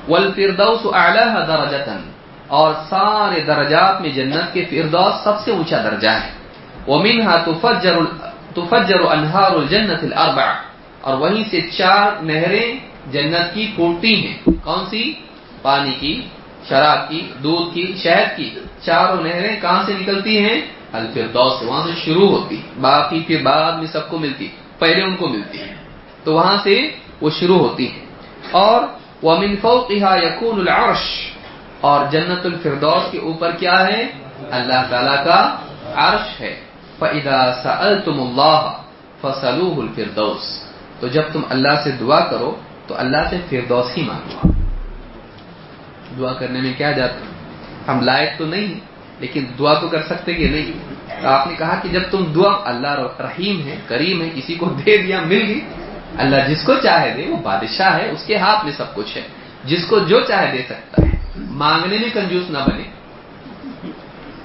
[0.07, 1.93] والفردوس اعلیها درجه
[2.47, 6.31] اور سارے درجات میں جنت کے فردوس سب سے اونچا درجہ ہے۔
[6.87, 7.95] ومنها تفجر
[8.55, 10.45] تفجر انہار الجنت الاربع۔
[11.01, 12.73] اور وہیں سے چار نہریں
[13.11, 15.13] جنت کی پھوٹتی ہیں۔ کون سی؟
[15.61, 16.21] پانی کی،
[16.69, 18.49] شراب کی، دودھ کی، شہد کی۔
[18.81, 20.61] چاروں نہریں کہاں سے نکلتی ہیں؟
[20.93, 24.47] الفردوس سے۔ وہاں سے شروع ہوتی، باقی پھر بعد میں سب کو ملتی،
[24.79, 25.75] پہلے ان کو ملتی ہے
[26.23, 26.89] تو وہاں سے
[27.21, 28.05] وہ شروع ہوتی ہیں۔
[28.51, 28.81] اور
[29.23, 31.34] ومن فوقها يكون العرش۔
[31.85, 34.07] اور جنت الفردوس کے اوپر کیا ہے؟
[34.51, 35.55] اللہ تعالی کا
[35.95, 36.59] عرش ہے۔
[36.99, 38.69] فَإِذَا سَأَلْتُمُ اللَّهَ
[39.21, 40.45] فَسَلُوهُ الْفِرْدَوْسِ۔
[40.99, 42.55] تو جب تم اللہ سے دعا کرو،
[42.87, 44.47] تو اللہ سے فردوس ہی مانگو۔
[46.19, 47.19] دعا کرنے میں کیا جاتا
[47.91, 48.79] ہم لائق تو نہیں
[49.19, 50.71] لیکن دعا تو کر سکتے کہ نہیں۔
[51.21, 54.65] تو آپ نے کہا کہ جب تم دعا، اللہ رحیم ہے کریم ہے کسی کو
[54.65, 55.59] دے دیا، مل گئی۔
[56.17, 59.21] اللہ جس کو چاہے دے، وہ بادشاہ ہے، اس کے ہاتھ میں سب کچھ ہے۔
[59.63, 62.83] جس کو جو چاہے دے سکتا ہے۔ مانگنے میں کنجوس نہ بنے۔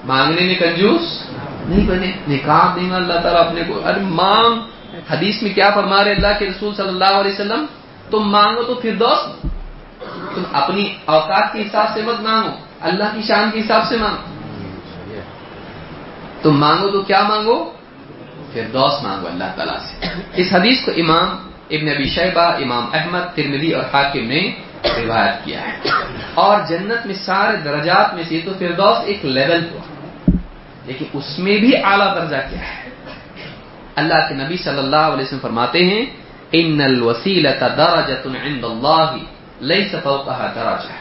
[0.03, 1.23] مانگنے میں کنجوس
[1.67, 4.61] نہیں بنے۔ نکاح دیں گا اللہ تعالیٰ اپنے کو ارے مانگ۔
[5.11, 7.65] حدیث میں کیا فرما رہے اللہ کے رسول صلی اللہ علیہ وسلم،
[8.09, 9.47] تم مانگو تو پھر دوست۔
[10.35, 12.49] تم اپنی اوقات کے حساب سے مت مانگو۔
[12.81, 14.37] اللہ کی شان کے حساب سے مانگو۔
[16.41, 17.71] تم مانگو تو کیا مانگو؟
[18.53, 21.27] پھر دوست مانگو اللہ تعالیٰ سے۔ اس حدیث کو امام
[21.69, 24.51] ابن ابی شیبہ، امام احمد ترمدی اور حاکم نے
[24.85, 25.79] روایت کیا ہے۔
[26.33, 29.81] اور جنت میں سارے درجات میں سے تو فردوس ایک لیول ہوا۔
[30.85, 32.89] لیکن اس میں بھی اعلیٰ درجہ کیا ہے۔
[33.95, 36.05] اللہ کے نبی صلی اللہ علیہ وسلم فرماتے ہیں،
[36.51, 39.15] ان الوسیلۃ درجۃ عند اللہ
[39.59, 40.93] لیس فوقها درجہ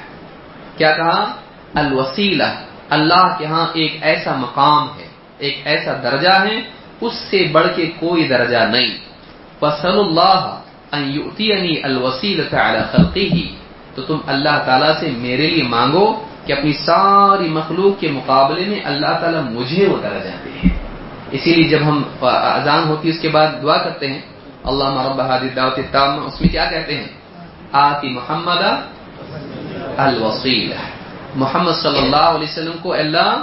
[0.78, 1.36] کیا کہا؟
[1.74, 2.50] الوسیلہ
[2.90, 5.08] اللہ کے ہاں ایک ایسا مقام ہے،
[5.38, 6.60] ایک ایسا درجہ ہے،
[7.00, 8.98] اس سے بڑھ کے کوئی درجہ نہیں۔
[9.60, 10.60] فصل اللہ
[10.92, 13.59] ان یؤتینی الوسیلۃ علی خلقه
[14.00, 18.80] تو تم اللہ تعالیٰ سے میرے لیے مانگو کہ اپنی ساری مخلوق کے مقابلے میں
[18.84, 20.68] اللہ تعالیٰ مجھے وہ درجہ دے۔
[21.30, 24.20] اسی لیے جب ہم اذان ہوتی ہے، اس کے بعد دعا کرتے ہیں۔
[24.64, 27.08] اللہ مرب حادی دعوت التامہ، اس میں کیا کہتے ہیں؟
[27.72, 28.62] آتی محمد
[29.96, 30.74] الوسیلہ۔
[31.34, 33.42] محمد صلی اللہ علیہ وسلم کو اللہ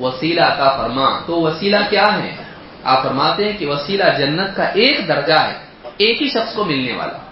[0.00, 2.34] وسیلہ عطا فرما۔ تو وسیلہ کیا ہے؟
[2.84, 5.54] آپ فرماتے ہیں کہ وسیلہ جنت کا ایک درجہ ہے،
[5.96, 7.23] ایک ہی شخص کو ملنے والا۔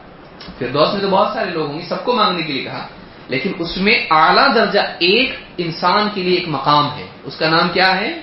[0.59, 2.87] پھر دوست میں تو بہت سارے لوگ ہوں گے، سب کو مانگنے کے لیے کہا۔
[3.29, 7.69] لیکن اس میں اعلیٰ درجہ ایک انسان کے لیے ایک مقام ہے۔ اس کا نام
[7.73, 8.21] کیا ہے؟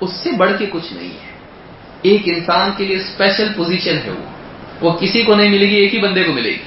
[0.00, 1.32] اس سے بڑھ کے کچھ نہیں ہے۔
[2.02, 4.24] ایک انسان کے لیے اسپیشل پوزیشن ہے وہ۔
[4.80, 6.62] وہ کسی کو نہیں ملے گی، ایک ہی بندے کو ملے گی۔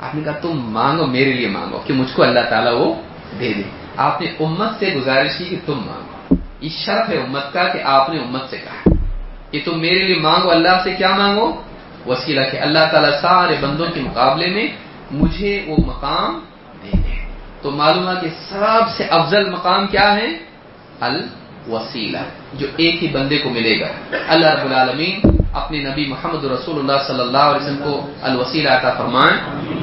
[0.00, 2.94] آپ نے کہا، تم مانگو، میرے لیے مانگو کہ مجھ کو اللہ تعالیٰ وہ
[3.40, 3.62] دے دے۔
[3.96, 7.78] آپ نے امت سے گزارش کی کہ تم مانگو۔ یہ شرط ہے امت کا کہ
[7.84, 8.94] آپ نے امت سے کہا۔
[9.50, 11.62] کہ تم میرے لیے مانگو، اللہ سے کیا مانگو؟
[12.08, 14.66] وسیلہ کہ اللہ تعالیٰ سارے بندوں کے مقابلے میں
[15.10, 16.40] مجھے وہ مقام
[16.82, 17.32] دے دے۔
[17.62, 20.38] تو معلوم ہے کہ سب سے افضل مقام کیا ہے؟
[21.00, 22.18] الوسیلہ،
[22.54, 26.98] جو ایک ہی بندے کو ملے گا۔ اللہ رب العالمین اپنے نبی محمد رسول اللہ
[27.06, 29.36] صلی اللہ علیہ وسلم کو الوسیلہ عطا فرمائیں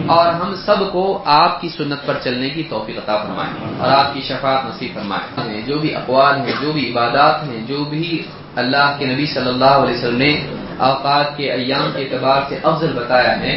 [0.08, 4.14] اور ہم سب کو آپ کی سنت پر چلنے کی توفیق عطا فرمائیں اور آپ
[4.14, 8.22] کی شفاعت نصیب فرمائیں۔ جو بھی اقوال ہیں، جو بھی عبادات ہیں، جو بھی
[8.56, 10.34] اللہ کے نبی صلی اللہ علیہ وسلم نے
[10.78, 13.56] اوقات کے ایام کے اعتبار سے افضل بتایا ہے،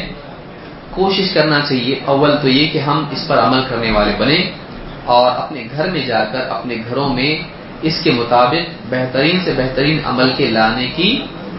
[0.90, 4.42] کوشش کرنا چاہیے اول تو یہ کہ ہم اس پر عمل کرنے والے بنیں
[5.04, 7.32] اور اپنے گھر میں جا کر اپنے گھروں میں
[7.82, 11.10] اس کے مطابق بہترین سے بہترین عمل کے لانے کی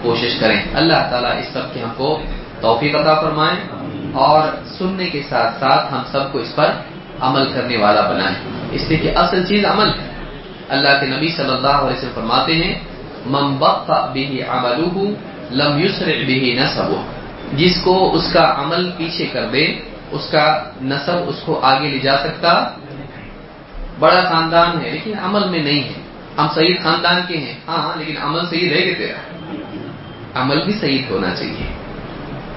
[0.01, 2.21] کوشش کریں۔ اللہ تعالیٰ اس سب کے ہم کو
[2.61, 3.59] توفیق عطا فرمائیں
[4.13, 4.47] اور
[4.77, 6.71] سننے کے ساتھ ساتھ ہم سب کو اس پر
[7.19, 8.35] عمل کرنے والا بنائیں
[8.71, 10.09] اس لیے کہ اصل چیز عمل ہے۔
[10.69, 12.79] اللہ کے نبی صلی اللہ علیہ وسلم فرماتے ہیں
[13.25, 15.13] ممبق بھی عمل
[15.51, 16.93] لم یسر بھی نصب
[17.57, 19.67] جس کو اس کا عمل پیچھے کر دے،
[20.11, 22.69] اس کا نصب اس کو آگے لے جا سکتا
[23.99, 25.93] بڑا خاندان ہے، لیکن عمل میں نہیں ہے۔
[26.37, 29.28] ہم سعید خاندان کے ہیں۔ ہاں, ہاں، لیکن عمل صحیح رہے گا تیرا۔
[30.35, 31.73] عمل بھی صحیح ہونا چاہیے۔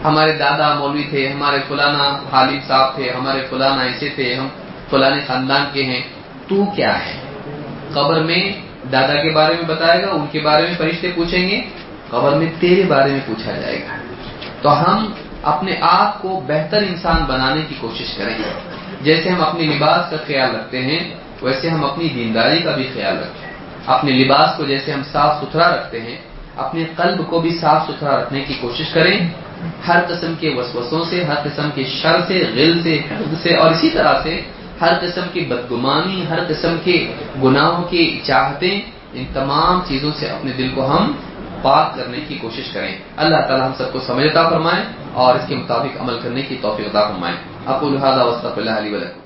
[0.04, 4.48] ہمارے دادا مولوی تھے، ہمارے فلانا خالد صاحب تھے، ہمارے فلانا ایسے تھے، ہم
[4.90, 6.00] فلانے خاندان کے ہیں۔
[6.48, 7.12] تو کیا ہے؟
[7.92, 8.52] قبر میں
[8.92, 11.60] دادا کے بارے میں بتائے گا، ان کے بارے میں فرشتے پوچھیں گے۔
[12.10, 13.96] قبر میں تیرے بارے میں پوچھا جائے گا۔
[14.62, 15.12] تو ہم
[15.42, 18.52] اپنے آپ کو بہتر انسان بنانے کی کوشش کریں گے۔
[19.02, 23.18] جیسے ہم اپنے لباس کا خیال رکھتے ہیں، ویسے ہم اپنی دینداری کا بھی خیال
[23.18, 23.52] رکھیں۔
[23.86, 26.16] اپنے لباس کو جیسے ہم صاف ستھرا رکھتے ہیں
[26.56, 29.28] اپنے قلب کو بھی صاف ستھرا رکھنے کی کوشش کریں۔
[29.88, 33.70] ہر قسم کے وسوسوں سے، ہر قسم کے شر سے، غل سے، حقد سے اور
[33.70, 34.40] اسی طرح سے
[34.80, 38.80] ہر قسم کی بدگمانی، ہر قسم کے گناہوں کی چاہتیں،
[39.12, 41.12] ان تمام چیزوں سے اپنے دل کو ہم
[41.62, 44.82] پاک کرنے کی کوشش کریں۔ اللہ تعالی ہم سب کو سمجھتا فرمائے
[45.12, 47.34] اور اس کے مطابق عمل کرنے کی توفیق عطا فرمائے۔
[47.66, 49.21] اقول هذا واستغفر الله لي ولكم۔